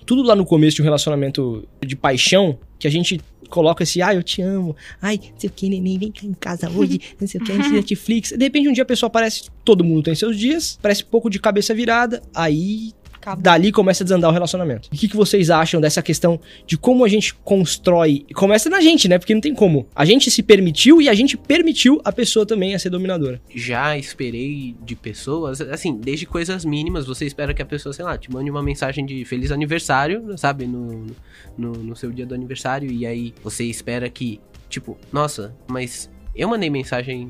tudo 0.08 0.24
lá 0.24 0.36
no 0.36 0.46
começo 0.46 0.78
de 0.78 0.82
um 0.82 0.86
relacionamento 0.86 1.68
de 1.86 1.96
paixão, 1.96 2.58
que 2.80 2.88
a 2.88 2.90
gente 2.92 3.20
coloca 3.50 3.84
esse, 3.84 4.02
ai, 4.02 4.16
eu 4.16 4.24
te 4.24 4.42
amo, 4.42 4.76
ai, 5.02 5.18
não 5.18 5.40
sei 5.40 5.50
o 5.50 5.54
que, 5.54 5.70
neném, 5.70 6.00
vem 6.00 6.12
cá 6.12 6.26
em 6.26 6.34
casa 6.34 6.70
hoje, 6.70 7.00
não 7.20 7.28
sei 7.28 7.42
o 7.42 7.44
que, 7.44 7.52
a 7.52 7.58
Netflix. 7.70 8.32
De 8.32 8.44
repente, 8.44 8.70
um 8.70 8.74
dia 8.74 8.84
a 8.84 8.86
pessoa 8.86 9.08
aparece, 9.08 9.50
todo 9.66 9.84
mundo 9.84 10.04
tem 10.04 10.16
seus 10.16 10.38
dias, 10.38 10.80
parece 10.82 11.04
um 11.04 11.08
pouco 11.08 11.30
de 11.30 11.40
cabeça 11.40 11.74
virada, 11.74 12.22
aí 12.34 12.94
Acabou. 13.28 13.44
dali 13.44 13.72
começa 13.74 14.04
a 14.04 14.06
desandar 14.06 14.30
o 14.30 14.34
relacionamento. 14.34 14.88
O 14.88 14.96
que, 14.96 15.08
que 15.08 15.16
vocês 15.16 15.50
acham 15.50 15.82
dessa 15.82 16.02
questão 16.02 16.40
de 16.66 16.78
como 16.78 17.04
a 17.04 17.10
gente 17.10 17.34
constrói? 17.34 18.26
Começa 18.34 18.70
na 18.70 18.80
gente, 18.80 19.10
né? 19.10 19.20
Porque 19.20 19.34
não 19.34 19.42
tem 19.42 19.54
como. 19.54 19.86
A 19.94 20.06
gente 20.06 20.32
se 20.32 20.42
permitiu 20.42 21.02
e 21.02 21.10
a 21.10 21.14
gente 21.14 21.36
permitiu 21.36 22.00
a 22.06 22.12
pessoa 22.12 22.46
também 22.46 22.74
a 22.74 22.80
ser 22.80 22.90
dominadora. 22.90 23.42
Já 23.54 23.98
esperei 23.98 24.76
de 24.82 24.96
pessoas, 24.96 25.60
assim, 25.60 25.98
desde 25.98 26.26
coisas 26.26 26.64
mínimas, 26.64 27.06
você 27.06 27.26
espera 27.26 27.54
que 27.54 27.62
a 27.62 27.66
pessoa, 27.66 27.92
sei 27.92 28.06
lá, 28.06 28.18
te 28.18 28.32
mande 28.32 28.50
uma 28.50 28.64
mensagem 28.64 29.06
de 29.06 29.26
feliz 29.26 29.52
aniversário, 29.52 30.38
sabe, 30.38 30.66
no, 30.66 31.08
no, 31.58 31.72
no 31.74 31.96
seu 31.96 32.12
dia 32.12 32.26
do 32.26 32.34
aniversário, 32.34 32.90
e 32.90 33.06
aí 33.06 33.34
você 33.44 33.66
espera 33.66 34.10
que, 34.10 34.40
tipo, 34.70 34.98
nossa, 35.12 35.54
mas 35.68 36.10
eu 36.34 36.48
mandei 36.48 36.70
mensagem 36.70 37.30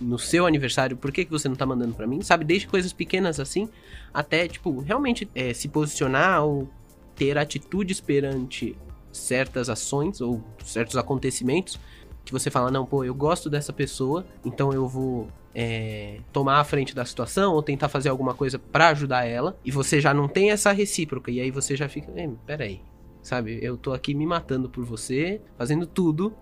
no 0.00 0.18
seu 0.18 0.46
aniversário, 0.46 0.96
por 0.96 1.12
que, 1.12 1.24
que 1.24 1.30
você 1.30 1.48
não 1.48 1.56
tá 1.56 1.64
mandando 1.66 1.94
pra 1.94 2.06
mim? 2.06 2.20
Sabe, 2.22 2.44
desde 2.44 2.66
coisas 2.66 2.92
pequenas 2.92 3.38
assim, 3.38 3.68
até, 4.12 4.48
tipo, 4.48 4.80
realmente 4.80 5.28
é, 5.34 5.54
se 5.54 5.68
posicionar 5.68 6.44
ou 6.44 6.68
ter 7.14 7.38
atitudes 7.38 8.00
perante 8.00 8.76
certas 9.12 9.68
ações 9.68 10.20
ou 10.20 10.42
certos 10.64 10.96
acontecimentos 10.96 11.78
que 12.24 12.32
você 12.32 12.50
fala, 12.50 12.70
não, 12.70 12.86
pô, 12.86 13.04
eu 13.04 13.14
gosto 13.14 13.50
dessa 13.50 13.72
pessoa, 13.72 14.24
então 14.44 14.72
eu 14.72 14.86
vou 14.86 15.28
é, 15.54 16.20
tomar 16.32 16.60
a 16.60 16.64
frente 16.64 16.94
da 16.94 17.04
situação 17.04 17.52
ou 17.52 17.62
tentar 17.62 17.88
fazer 17.88 18.08
alguma 18.08 18.32
coisa 18.32 18.58
pra 18.58 18.88
ajudar 18.88 19.24
ela, 19.24 19.58
e 19.64 19.70
você 19.70 20.00
já 20.00 20.14
não 20.14 20.28
tem 20.28 20.50
essa 20.50 20.72
recíproca, 20.72 21.30
e 21.30 21.40
aí 21.40 21.50
você 21.50 21.76
já 21.76 21.88
fica, 21.88 22.12
"Eh, 22.16 22.30
peraí, 22.46 22.80
sabe, 23.22 23.58
eu 23.60 23.76
tô 23.76 23.92
aqui 23.92 24.14
me 24.14 24.24
matando 24.24 24.68
por 24.68 24.84
você, 24.84 25.40
fazendo 25.58 25.84
tudo, 25.86 26.32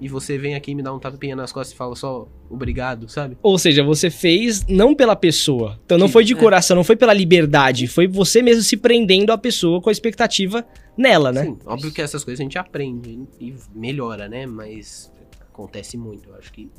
e 0.00 0.08
você 0.08 0.36
vem 0.36 0.54
aqui 0.54 0.74
me 0.74 0.82
dá 0.82 0.92
um 0.92 0.98
tapinha 0.98 1.34
nas 1.34 1.52
costas 1.52 1.72
e 1.72 1.76
fala 1.76 1.96
só 1.96 2.28
obrigado, 2.50 3.08
sabe? 3.08 3.36
Ou 3.42 3.58
seja, 3.58 3.82
você 3.82 4.10
fez 4.10 4.66
não 4.66 4.94
pela 4.94 5.16
pessoa. 5.16 5.80
Então 5.84 5.96
não 5.96 6.06
Sim, 6.06 6.12
foi 6.12 6.24
de 6.24 6.34
é. 6.34 6.36
coração, 6.36 6.76
não 6.76 6.84
foi 6.84 6.96
pela 6.96 7.14
liberdade. 7.14 7.86
Foi 7.86 8.06
você 8.06 8.42
mesmo 8.42 8.62
se 8.62 8.76
prendendo 8.76 9.32
à 9.32 9.38
pessoa 9.38 9.80
com 9.80 9.88
a 9.88 9.92
expectativa 9.92 10.66
nela, 10.96 11.32
né? 11.32 11.44
Sim, 11.44 11.58
óbvio 11.64 11.92
que 11.92 12.02
essas 12.02 12.22
coisas 12.24 12.40
a 12.40 12.42
gente 12.42 12.58
aprende 12.58 13.26
e 13.40 13.54
melhora, 13.74 14.28
né? 14.28 14.46
Mas 14.46 15.10
acontece 15.40 15.96
muito, 15.96 16.28
eu 16.28 16.34
acho 16.36 16.52
que 16.52 16.70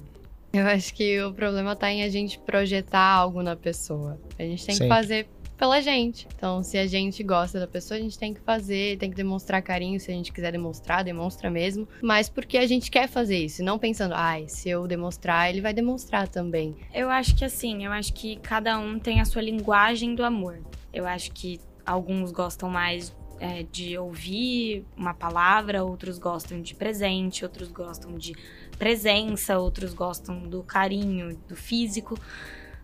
Eu 0.53 0.65
acho 0.67 0.93
que 0.93 1.21
o 1.21 1.33
problema 1.33 1.75
tá 1.75 1.91
em 1.91 2.03
a 2.03 2.09
gente 2.09 2.39
projetar 2.39 2.99
algo 2.99 3.41
na 3.41 3.55
pessoa. 3.55 4.19
A 4.37 4.43
gente 4.43 4.65
tem 4.65 4.75
Sempre. 4.75 4.89
que 4.89 5.01
fazer 5.01 5.27
pela 5.57 5.81
gente. 5.81 6.27
Então, 6.35 6.61
se 6.61 6.77
a 6.77 6.85
gente 6.85 7.23
gosta 7.23 7.59
da 7.59 7.67
pessoa, 7.67 7.97
a 7.97 8.01
gente 8.01 8.17
tem 8.17 8.33
que 8.33 8.39
fazer, 8.39 8.97
tem 8.97 9.09
que 9.09 9.15
demonstrar 9.15 9.61
carinho. 9.61 9.99
Se 9.99 10.11
a 10.11 10.13
gente 10.13 10.31
quiser 10.31 10.51
demonstrar, 10.51 11.03
demonstra 11.03 11.49
mesmo. 11.49 11.87
Mas 12.01 12.29
porque 12.29 12.57
a 12.57 12.67
gente 12.67 12.91
quer 12.91 13.07
fazer 13.07 13.37
isso. 13.37 13.63
Não 13.63 13.79
pensando, 13.79 14.13
ai, 14.13 14.45
se 14.47 14.69
eu 14.69 14.87
demonstrar, 14.87 15.49
ele 15.49 15.61
vai 15.61 15.73
demonstrar 15.73 16.27
também. 16.27 16.75
Eu 16.93 17.09
acho 17.09 17.35
que 17.35 17.43
assim, 17.43 17.85
eu 17.85 17.91
acho 17.91 18.13
que 18.13 18.37
cada 18.37 18.77
um 18.77 18.99
tem 18.99 19.19
a 19.19 19.25
sua 19.25 19.41
linguagem 19.41 20.13
do 20.13 20.23
amor. 20.23 20.61
Eu 20.93 21.07
acho 21.07 21.31
que 21.31 21.59
alguns 21.85 22.31
gostam 22.31 22.69
mais 22.69 23.15
é, 23.39 23.63
de 23.71 23.97
ouvir 23.97 24.85
uma 24.95 25.13
palavra, 25.13 25.83
outros 25.83 26.17
gostam 26.17 26.61
de 26.61 26.75
presente, 26.75 27.43
outros 27.43 27.71
gostam 27.71 28.17
de 28.17 28.33
presença, 28.77 29.57
outros 29.57 29.93
gostam 29.93 30.47
do 30.47 30.63
carinho, 30.63 31.37
do 31.47 31.55
físico. 31.55 32.19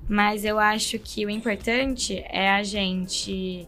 Mas 0.07 0.43
eu 0.43 0.59
acho 0.59 0.99
que 0.99 1.25
o 1.25 1.29
importante 1.29 2.23
é 2.29 2.49
a 2.49 2.63
gente 2.63 3.67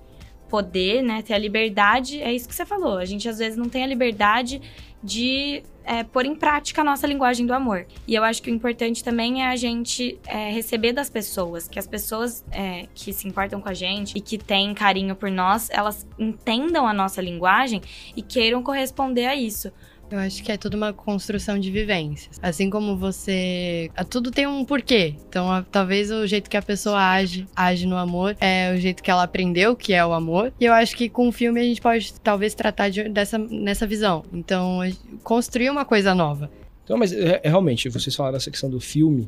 poder, 0.49 1.01
né, 1.01 1.21
ter 1.21 1.33
a 1.33 1.37
liberdade, 1.37 2.21
é 2.21 2.31
isso 2.33 2.47
que 2.47 2.55
você 2.55 2.65
falou. 2.65 2.97
A 2.97 3.05
gente 3.05 3.27
às 3.27 3.39
vezes 3.39 3.57
não 3.57 3.67
tem 3.67 3.83
a 3.83 3.87
liberdade 3.87 4.61
de 5.03 5.63
é, 5.83 6.03
pôr 6.03 6.25
em 6.25 6.35
prática 6.35 6.81
a 6.81 6.83
nossa 6.83 7.05
linguagem 7.05 7.45
do 7.45 7.53
amor. 7.53 7.85
E 8.07 8.15
eu 8.15 8.23
acho 8.23 8.41
que 8.41 8.49
o 8.49 8.53
importante 8.53 9.03
também 9.03 9.43
é 9.43 9.47
a 9.47 9.55
gente 9.55 10.19
é, 10.25 10.49
receber 10.51 10.93
das 10.93 11.09
pessoas, 11.09 11.67
que 11.67 11.77
as 11.77 11.85
pessoas 11.85 12.43
é, 12.51 12.87
que 12.93 13.13
se 13.13 13.27
importam 13.27 13.61
com 13.61 13.69
a 13.69 13.73
gente 13.73 14.17
e 14.17 14.21
que 14.21 14.37
têm 14.37 14.73
carinho 14.73 15.15
por 15.15 15.29
nós, 15.29 15.69
elas 15.69 16.07
entendam 16.17 16.87
a 16.87 16.93
nossa 16.93 17.21
linguagem 17.21 17.81
e 18.15 18.21
queiram 18.21 18.63
corresponder 18.63 19.27
a 19.27 19.35
isso. 19.35 19.71
Eu 20.11 20.19
acho 20.19 20.43
que 20.43 20.51
é 20.51 20.57
tudo 20.57 20.75
uma 20.77 20.93
construção 20.93 21.57
de 21.59 21.71
vivências. 21.71 22.39
Assim 22.41 22.69
como 22.69 22.95
você. 22.95 23.89
ah, 23.95 24.03
Tudo 24.03 24.29
tem 24.29 24.45
um 24.45 24.63
porquê. 24.63 25.15
Então, 25.27 25.51
a- 25.51 25.63
talvez 25.63 26.11
o 26.11 26.27
jeito 26.27 26.47
que 26.49 26.55
a 26.55 26.61
pessoa 26.61 26.97
age, 27.11 27.47
age 27.55 27.87
no 27.87 27.97
amor, 27.97 28.37
é 28.39 28.71
o 28.73 28.77
jeito 28.79 29.01
que 29.01 29.09
ela 29.09 29.23
aprendeu 29.23 29.75
que 29.75 29.93
é 29.93 30.05
o 30.05 30.13
amor. 30.13 30.53
E 30.59 30.65
eu 30.65 30.73
acho 30.73 30.95
que 30.95 31.09
com 31.09 31.27
o 31.27 31.31
filme 31.31 31.59
a 31.59 31.63
gente 31.63 31.81
pode 31.81 32.13
talvez 32.21 32.53
tratar 32.53 32.89
de- 32.89 33.09
dessa, 33.09 33.37
nessa 33.39 33.87
visão. 33.87 34.23
Então, 34.31 34.79
construir 35.23 35.69
uma 35.71 35.83
coisa 35.83 36.13
nova. 36.13 36.51
Então, 36.83 36.97
mas 36.97 37.11
é, 37.11 37.41
é, 37.43 37.49
realmente, 37.49 37.89
vocês 37.89 38.15
falaram 38.15 38.37
essa 38.37 38.51
questão 38.51 38.69
do 38.69 38.79
filme. 38.79 39.27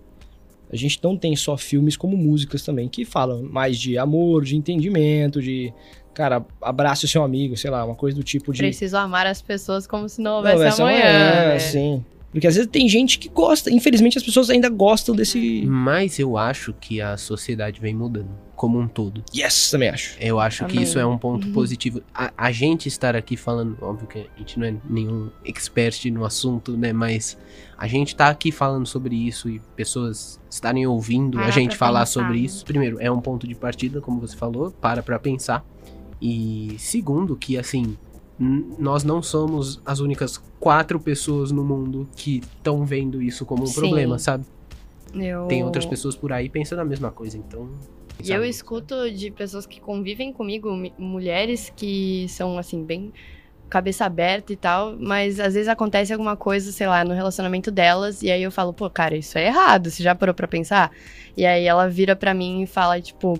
A 0.71 0.75
gente 0.75 0.99
não 1.01 1.17
tem 1.17 1.35
só 1.35 1.57
filmes 1.57 1.97
como 1.97 2.15
músicas 2.15 2.61
também, 2.61 2.87
que 2.87 3.03
falam 3.03 3.41
mais 3.41 3.79
de 3.79 3.97
amor, 3.97 4.43
de 4.43 4.55
entendimento, 4.55 5.41
de. 5.41 5.73
Cara, 6.17 6.43
abrace 6.59 7.05
o 7.05 7.07
seu 7.07 7.23
amigo, 7.23 7.55
sei 7.55 7.69
lá, 7.69 7.85
uma 7.85 7.93
coisa 7.93 8.17
do 8.17 8.23
tipo 8.23 8.51
de. 8.51 8.57
Preciso 8.57 8.97
amar 8.97 9.27
as 9.27 9.39
pessoas 9.39 9.85
como 9.85 10.09
se 10.09 10.19
não 10.19 10.31
Não, 10.41 10.49
houvesse 10.51 10.75
ser 10.75 10.81
amanhã. 10.81 10.99
amanhã, 11.03 11.47
né? 11.49 11.59
sim. 11.59 12.03
Porque 12.31 12.47
às 12.47 12.55
vezes 12.55 12.69
tem 12.71 12.89
gente 12.89 13.19
que 13.19 13.29
gosta. 13.29 13.69
Infelizmente, 13.71 14.17
as 14.17 14.23
pessoas 14.23 14.49
ainda 14.49 14.67
gostam 14.67 15.15
desse. 15.15 15.63
Mas 15.67 16.17
eu 16.17 16.35
acho 16.35 16.73
que 16.73 16.99
a 16.99 17.17
sociedade 17.17 17.79
vem 17.79 17.93
mudando, 17.95 18.29
como 18.55 18.79
um 18.79 18.87
todo. 18.87 19.23
Yes, 19.33 19.69
também 19.69 19.89
acho. 19.89 20.17
Eu 20.19 20.39
acho 20.39 20.65
que 20.65 20.71
Também. 20.71 20.83
isso 20.83 20.97
é 20.99 21.05
um 21.05 21.17
ponto 21.19 21.45
Uhum. 21.47 21.53
positivo. 21.53 22.01
A, 22.13 22.33
a 22.35 22.51
gente 22.51 22.87
estar 22.87 23.15
aqui 23.15 23.37
falando, 23.37 23.77
óbvio 23.79 24.07
que 24.07 24.19
a 24.19 24.39
gente 24.39 24.59
não 24.59 24.67
é 24.67 24.73
nenhum 24.89 25.29
expert 25.45 26.03
no 26.11 26.25
assunto, 26.25 26.75
né? 26.75 26.91
Mas 26.91 27.37
a 27.77 27.87
gente 27.87 28.15
tá 28.15 28.27
aqui 28.29 28.51
falando 28.51 28.87
sobre 28.87 29.15
isso 29.15 29.47
e 29.49 29.59
pessoas 29.75 30.39
estarem 30.49 30.85
ouvindo 30.87 31.37
a 31.39 31.43
Para 31.43 31.51
gente 31.51 31.77
falar 31.77 31.99
pensar, 32.01 32.11
sobre 32.21 32.33
né? 32.39 32.39
isso. 32.39 32.65
Primeiro, 32.65 32.97
é 32.99 33.09
um 33.11 33.21
ponto 33.21 33.47
de 33.47 33.53
partida, 33.53 34.01
como 34.01 34.19
você 34.19 34.35
falou, 34.35 34.71
para 34.71 35.01
pra 35.03 35.19
pensar. 35.19 35.63
E 36.21 36.75
segundo, 36.79 37.35
que 37.35 37.57
assim, 37.57 37.95
nós 38.77 39.03
não 39.03 39.21
somos 39.21 39.79
as 39.85 39.99
únicas 39.99 40.39
quatro 40.59 40.99
pessoas 40.99 41.51
no 41.51 41.63
mundo 41.63 42.09
que 42.15 42.37
estão 42.37 42.85
vendo 42.85 43.21
isso 43.21 43.45
como 43.45 43.63
um 43.63 43.67
Sim. 43.67 43.73
problema, 43.73 44.17
sabe? 44.17 44.45
Eu... 45.13 45.47
Tem 45.47 45.63
outras 45.63 45.85
pessoas 45.85 46.15
por 46.15 46.31
aí 46.31 46.49
pensando 46.49 46.79
a 46.79 46.85
mesma 46.85 47.11
coisa, 47.11 47.37
então. 47.37 47.69
E 48.23 48.31
eu 48.31 48.43
escuto 48.43 49.11
de 49.11 49.31
pessoas 49.31 49.65
que 49.65 49.79
convivem 49.79 50.33
comigo, 50.33 50.75
mi- 50.75 50.93
mulheres 50.97 51.71
que 51.75 52.27
são, 52.29 52.57
assim, 52.57 52.83
bem 52.83 53.13
cabeça 53.69 54.05
aberta 54.05 54.53
e 54.53 54.55
tal, 54.55 54.95
mas 54.97 55.39
às 55.41 55.53
vezes 55.53 55.67
acontece 55.67 56.13
alguma 56.13 56.37
coisa, 56.37 56.71
sei 56.71 56.87
lá, 56.87 57.03
no 57.03 57.13
relacionamento 57.13 57.69
delas, 57.69 58.21
e 58.21 58.31
aí 58.31 58.41
eu 58.41 58.51
falo, 58.51 58.73
pô, 58.73 58.89
cara, 58.89 59.15
isso 59.17 59.37
é 59.37 59.47
errado, 59.47 59.89
você 59.91 60.01
já 60.01 60.15
parou 60.15 60.33
pra 60.33 60.47
pensar? 60.47 60.89
E 61.35 61.45
aí 61.45 61.65
ela 61.65 61.89
vira 61.89 62.15
pra 62.15 62.33
mim 62.33 62.63
e 62.63 62.65
fala, 62.67 63.01
tipo, 63.01 63.37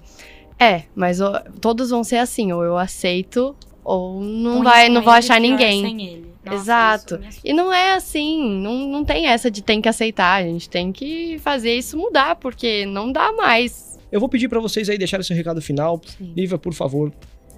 é, 0.59 0.83
mas 0.95 1.19
ó, 1.21 1.41
todos 1.61 1.89
vão 1.89 2.03
ser 2.03 2.17
assim, 2.17 2.51
ou 2.51 2.63
eu 2.63 2.77
aceito, 2.77 3.55
ou 3.83 4.21
não 4.21 4.55
Ruim 4.55 4.63
vai, 4.63 4.87
com 4.87 4.93
não 4.93 5.01
vou 5.01 5.13
ele, 5.13 5.19
achar 5.19 5.39
ninguém. 5.39 5.81
sem 5.83 6.05
ele. 6.07 6.27
Nossa, 6.45 6.57
Exato. 6.61 7.19
isso. 7.27 7.39
E 7.43 7.51
não 7.53 7.73
é 7.73 7.93
assim, 7.95 8.49
não, 8.61 8.73
não 8.87 9.03
tem 9.03 9.27
essa 9.27 9.51
de 9.51 9.61
tem 9.61 9.81
que 9.81 9.89
aceitar, 9.89 10.41
a 10.41 10.43
gente 10.43 10.69
tem 10.69 10.91
que 10.93 11.37
fazer 11.39 11.73
isso 11.75 11.97
mudar, 11.97 12.35
porque 12.37 12.85
não 12.85 13.11
dá 13.11 13.33
mais. 13.33 13.99
Eu 14.11 14.19
vou 14.21 14.29
pedir 14.29 14.47
pra 14.47 14.59
vocês 14.61 14.89
aí 14.89 14.97
deixarem 14.97 15.25
seu 15.25 15.35
recado 15.35 15.61
final. 15.61 15.99
Sim. 16.05 16.31
Lívia, 16.37 16.57
por 16.57 16.73
favor, 16.73 17.11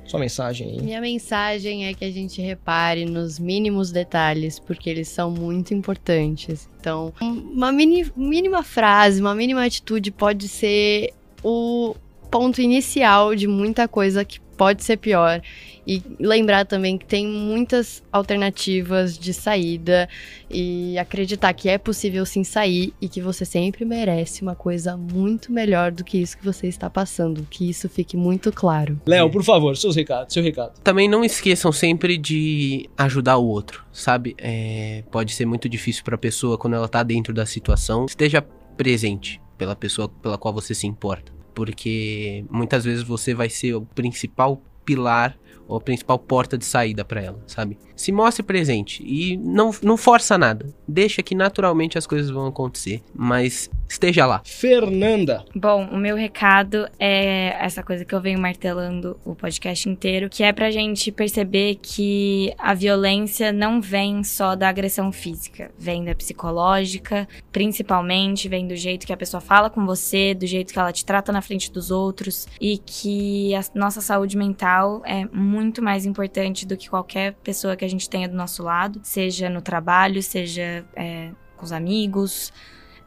sua 0.07 0.19
mensagem 0.19 0.71
aí. 0.71 0.81
Minha 0.81 0.99
mensagem 0.99 1.85
é 1.85 1.93
que 1.93 2.03
a 2.03 2.09
gente 2.11 2.41
repare 2.41 3.05
nos 3.05 3.37
mínimos 3.37 3.91
detalhes, 3.91 4.57
porque 4.57 4.89
eles 4.89 5.07
são 5.07 5.29
muito 5.29 5.71
importantes. 5.75 6.67
Então, 6.79 7.13
uma 7.21 7.71
mini- 7.71 8.11
mínima 8.15 8.63
frase, 8.63 9.21
uma 9.21 9.35
mínima 9.35 9.63
atitude 9.63 10.09
pode 10.09 10.47
ser 10.47 11.11
o 11.43 11.95
ponto 12.29 12.61
inicial 12.61 13.35
de 13.35 13.47
muita 13.47 13.87
coisa 13.87 14.23
que 14.23 14.39
pode 14.59 14.83
ser 14.83 14.97
pior. 14.97 15.41
E 15.87 16.03
lembrar 16.19 16.65
também 16.65 16.97
que 16.97 17.05
tem 17.05 17.25
muitas 17.25 18.03
alternativas 18.11 19.17
de 19.17 19.33
saída 19.33 20.07
e 20.51 20.99
acreditar 20.99 21.53
que 21.53 21.69
é 21.69 21.77
possível 21.77 22.25
sim 22.25 22.43
sair 22.43 22.93
e 23.01 23.07
que 23.07 23.21
você 23.21 23.45
sempre 23.45 23.85
merece 23.85 24.43
uma 24.43 24.53
coisa 24.53 24.95
muito 24.97 25.51
melhor 25.51 25.91
do 25.91 26.03
que 26.03 26.17
isso 26.19 26.37
que 26.37 26.45
você 26.45 26.67
está 26.67 26.89
passando. 26.89 27.47
Que 27.49 27.69
isso 27.69 27.87
fique 27.89 28.15
muito 28.15 28.51
claro. 28.51 29.01
Léo, 29.07 29.31
por 29.31 29.43
favor, 29.43 29.75
seus 29.77 29.95
recados, 29.95 30.33
seu 30.33 30.43
recado. 30.43 30.79
Também 30.83 31.07
não 31.07 31.23
esqueçam 31.23 31.71
sempre 31.71 32.17
de 32.17 32.87
ajudar 32.97 33.37
o 33.37 33.47
outro, 33.47 33.83
sabe? 33.91 34.35
É, 34.37 35.03
pode 35.09 35.33
ser 35.33 35.45
muito 35.45 35.67
difícil 35.69 36.03
pra 36.03 36.17
pessoa 36.17 36.57
quando 36.57 36.75
ela 36.75 36.87
tá 36.87 37.01
dentro 37.01 37.33
da 37.33 37.45
situação. 37.45 38.05
Esteja 38.05 38.41
presente 38.77 39.41
pela 39.57 39.75
pessoa 39.75 40.07
pela 40.07 40.37
qual 40.37 40.53
você 40.53 40.75
se 40.75 40.85
importa. 40.85 41.38
Porque 41.53 42.45
muitas 42.49 42.85
vezes 42.85 43.03
você 43.03 43.33
vai 43.33 43.49
ser 43.49 43.73
o 43.75 43.81
principal 43.81 44.61
pilar 44.89 45.37
ou 45.67 45.77
a 45.77 45.81
principal 45.81 46.17
porta 46.17 46.57
de 46.57 46.65
saída 46.65 47.05
para 47.05 47.21
ela, 47.21 47.39
sabe? 47.45 47.77
Se 47.95 48.11
mostre 48.11 48.41
presente 48.41 49.03
e 49.05 49.37
não, 49.37 49.69
não 49.83 49.97
força 49.97 50.35
nada. 50.35 50.73
Deixa 50.87 51.21
que 51.21 51.35
naturalmente 51.35 51.95
as 51.95 52.07
coisas 52.07 52.31
vão 52.31 52.47
acontecer, 52.47 53.03
mas 53.13 53.69
esteja 53.87 54.25
lá. 54.25 54.41
Fernanda. 54.45 55.45
Bom, 55.53 55.85
o 55.91 55.97
meu 55.97 56.15
recado 56.15 56.87
é 56.97 57.55
essa 57.63 57.83
coisa 57.83 58.05
que 58.05 58.15
eu 58.15 58.21
venho 58.21 58.39
martelando 58.39 59.19
o 59.25 59.35
podcast 59.35 59.87
inteiro, 59.87 60.29
que 60.29 60.43
é 60.43 60.51
pra 60.53 60.71
gente 60.71 61.11
perceber 61.11 61.77
que 61.81 62.51
a 62.57 62.73
violência 62.73 63.51
não 63.51 63.81
vem 63.81 64.23
só 64.23 64.55
da 64.55 64.69
agressão 64.69 65.11
física, 65.11 65.69
vem 65.77 66.05
da 66.05 66.15
psicológica, 66.15 67.27
principalmente 67.51 68.47
vem 68.47 68.67
do 68.67 68.75
jeito 68.75 69.05
que 69.05 69.13
a 69.13 69.17
pessoa 69.17 69.41
fala 69.41 69.69
com 69.69 69.85
você, 69.85 70.33
do 70.33 70.47
jeito 70.47 70.73
que 70.73 70.79
ela 70.79 70.93
te 70.93 71.05
trata 71.05 71.31
na 71.31 71.41
frente 71.41 71.71
dos 71.71 71.91
outros 71.91 72.47
e 72.59 72.77
que 72.77 73.53
a 73.53 73.61
nossa 73.75 74.01
saúde 74.01 74.37
mental 74.37 74.78
é 75.05 75.25
muito 75.25 75.81
mais 75.81 76.05
importante 76.05 76.65
do 76.65 76.75
que 76.77 76.89
qualquer 76.89 77.33
pessoa 77.43 77.75
que 77.75 77.85
a 77.85 77.87
gente 77.87 78.09
tenha 78.09 78.27
do 78.27 78.35
nosso 78.35 78.63
lado, 78.63 78.99
seja 79.03 79.49
no 79.49 79.61
trabalho, 79.61 80.21
seja 80.21 80.85
é, 80.95 81.31
com 81.55 81.65
os 81.65 81.71
amigos, 81.71 82.51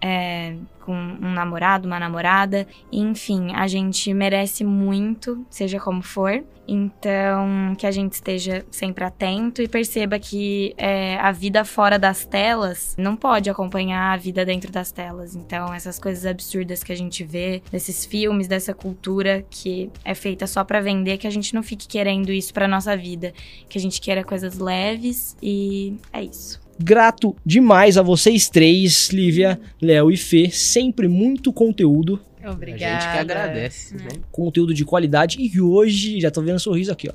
é, 0.02 0.56
com 0.80 0.92
um 0.92 1.32
namorado, 1.32 1.86
uma 1.86 2.00
namorada. 2.00 2.66
Enfim, 2.90 3.54
a 3.54 3.68
gente 3.68 4.12
merece 4.12 4.64
muito, 4.64 5.46
seja 5.48 5.78
como 5.78 6.02
for. 6.02 6.42
Então, 6.66 7.74
que 7.76 7.86
a 7.86 7.90
gente 7.90 8.12
esteja 8.12 8.64
sempre 8.70 9.04
atento 9.04 9.60
e 9.60 9.68
perceba 9.68 10.18
que 10.18 10.72
é, 10.76 11.18
a 11.18 11.32
vida 11.32 11.64
fora 11.64 11.98
das 11.98 12.24
telas 12.24 12.94
não 12.96 13.16
pode 13.16 13.50
acompanhar 13.50 14.12
a 14.12 14.16
vida 14.16 14.44
dentro 14.44 14.70
das 14.70 14.92
telas. 14.92 15.34
Então, 15.34 15.74
essas 15.74 15.98
coisas 15.98 16.24
absurdas 16.24 16.82
que 16.84 16.92
a 16.92 16.96
gente 16.96 17.24
vê, 17.24 17.62
desses 17.70 18.06
filmes, 18.06 18.46
dessa 18.46 18.72
cultura 18.72 19.44
que 19.50 19.90
é 20.04 20.14
feita 20.14 20.46
só 20.46 20.62
para 20.62 20.80
vender, 20.80 21.18
que 21.18 21.26
a 21.26 21.30
gente 21.30 21.52
não 21.52 21.64
fique 21.64 21.86
querendo 21.88 22.30
isso 22.30 22.54
para 22.54 22.68
nossa 22.68 22.96
vida, 22.96 23.34
que 23.68 23.76
a 23.76 23.80
gente 23.80 24.00
queira 24.00 24.22
coisas 24.22 24.58
leves 24.58 25.36
e 25.42 25.96
é 26.12 26.22
isso 26.22 26.61
grato 26.78 27.34
demais 27.44 27.96
a 27.98 28.02
vocês 28.02 28.48
três, 28.48 29.10
Lívia, 29.10 29.60
Léo 29.80 30.10
e 30.10 30.16
Fê. 30.16 30.50
Sempre 30.50 31.08
muito 31.08 31.52
conteúdo. 31.52 32.20
Obrigada. 32.44 32.96
A 32.96 33.00
gente 33.00 33.12
que 33.12 33.18
agradece, 33.18 33.96
né? 33.96 34.08
Conteúdo 34.32 34.74
de 34.74 34.84
qualidade. 34.84 35.38
E 35.40 35.60
hoje, 35.60 36.20
já 36.20 36.30
tô 36.30 36.42
vendo 36.42 36.56
um 36.56 36.58
sorriso 36.58 36.90
aqui, 36.90 37.08
ó. 37.08 37.14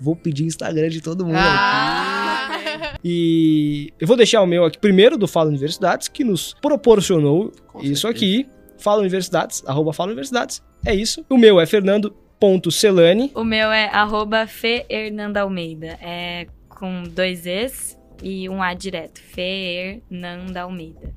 Vou 0.00 0.14
pedir 0.14 0.44
Instagram 0.44 0.88
de 0.88 1.00
todo 1.00 1.24
mundo 1.24 1.36
Ah. 1.38 2.50
aqui. 2.50 2.98
E 3.04 3.92
eu 4.00 4.06
vou 4.06 4.16
deixar 4.16 4.42
o 4.42 4.46
meu 4.46 4.64
aqui 4.64 4.78
primeiro 4.78 5.16
do 5.18 5.26
Fala 5.28 5.48
Universidades, 5.50 6.08
que 6.08 6.24
nos 6.24 6.54
proporcionou 6.60 7.52
Com 7.68 7.80
isso 7.80 8.02
certeza. 8.02 8.08
aqui. 8.08 8.48
Fala 8.78 9.00
Universidades, 9.00 9.62
arroba 9.66 9.92
Fala 9.92 10.08
Universidades. 10.10 10.62
É 10.84 10.94
isso. 10.94 11.24
O 11.28 11.36
meu 11.38 11.60
é 11.60 11.66
Fernando.celani. 11.66 13.30
O 13.34 13.44
meu 13.44 13.70
é 13.72 13.86
arroba 13.86 14.46
Fê 14.46 14.84
Hernanda 14.88 15.40
Almeida. 15.42 15.98
É 16.00 16.46
com 16.68 17.02
dois 17.04 17.46
Es 17.46 17.96
e 18.22 18.48
um 18.48 18.62
A 18.62 18.74
direto. 18.74 19.20
Fê 19.20 20.02
Hernanda 20.10 20.62
Almeida. 20.62 21.14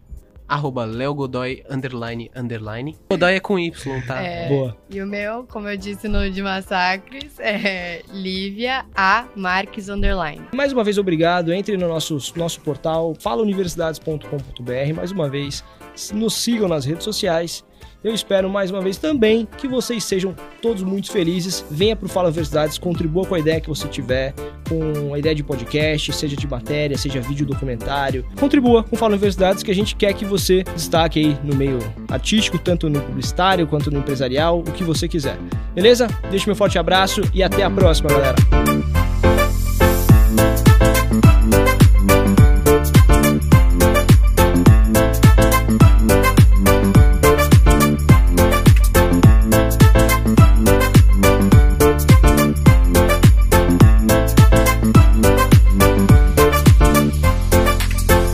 Arroba 0.48 0.86
Léo 0.86 1.14
Godoy, 1.14 1.62
underline, 1.70 2.32
underline. 2.34 2.96
Godoy 3.10 3.34
é 3.34 3.40
com 3.40 3.60
Y, 3.60 4.02
tá? 4.08 4.22
É, 4.22 4.48
Boa. 4.48 4.78
E 4.90 5.02
o 5.02 5.06
meu, 5.06 5.44
como 5.44 5.68
eu 5.68 5.76
disse 5.76 6.08
no 6.08 6.32
de 6.32 6.42
Massacres, 6.42 7.38
é 7.38 8.02
Lívia 8.14 8.86
A. 8.96 9.28
Marques 9.36 9.90
Underline. 9.90 10.48
Mais 10.56 10.72
uma 10.72 10.86
vez, 10.86 10.98
obrigado. 10.98 11.52
Entre 11.52 11.76
no 11.76 11.90
nosso, 11.90 12.18
nosso 12.38 12.62
portal 12.62 13.14
falauniversidades.com.br. 13.20 14.94
Mais 14.96 15.12
uma 15.12 15.30
vez, 15.30 15.66
nos 16.14 16.34
sigam 16.36 16.70
nas 16.70 16.86
redes 16.86 17.04
sociais. 17.04 17.66
Eu 18.04 18.14
espero 18.14 18.50
mais 18.50 18.70
uma 18.70 18.80
vez 18.80 18.98
também 18.98 19.48
que 19.58 19.68
vocês 19.68 20.04
sejam 20.04 20.36
todos 20.62 20.84
muito 20.84 21.12
felizes. 21.12 21.66
Venha 21.70 21.96
para 21.96 22.06
o 22.06 22.10
Fala 22.10 22.28
Universidades, 22.28 22.78
contribua 22.78 23.26
com 23.26 23.34
a 23.34 23.40
ideia 23.40 23.60
que 23.60 23.68
você 23.68 23.88
tiver, 23.88 24.34
com 24.70 25.14
a 25.14 25.20
ideia 25.20 25.34
de 25.34 25.44
podcast, 25.44 26.14
seja 26.14 26.36
de 26.36 26.48
matéria, 26.48 26.98
seja 26.98 27.20
vídeo 27.20 27.46
documentário. 27.46 28.24
Contribua 28.40 28.84
com 28.84 28.96
o 28.96 29.00
Fala 29.00 29.14
Universidades 29.14 29.64
que 29.64 29.72
a 29.72 29.76
gente 29.76 29.96
quer 29.96 30.14
que 30.14 30.26
você 30.26 30.64
destaque 30.64 31.20
aí 31.20 31.38
no 31.44 31.56
meio 31.56 31.80
artístico, 32.10 32.60
tanto 32.60 32.88
no 32.88 33.02
publicitário 33.02 33.66
quanto 33.66 33.90
no 33.90 34.00
empresarial, 34.00 34.60
o 34.60 34.72
que 34.72 34.84
você 34.84 35.08
quiser. 35.08 35.38
Beleza? 35.74 36.08
Deixo 36.30 36.48
meu 36.48 36.56
forte 36.56 36.78
abraço 36.78 37.22
e 37.34 37.42
até 37.42 37.64
a 37.64 37.70
próxima, 37.70 38.10
galera. 38.10 38.97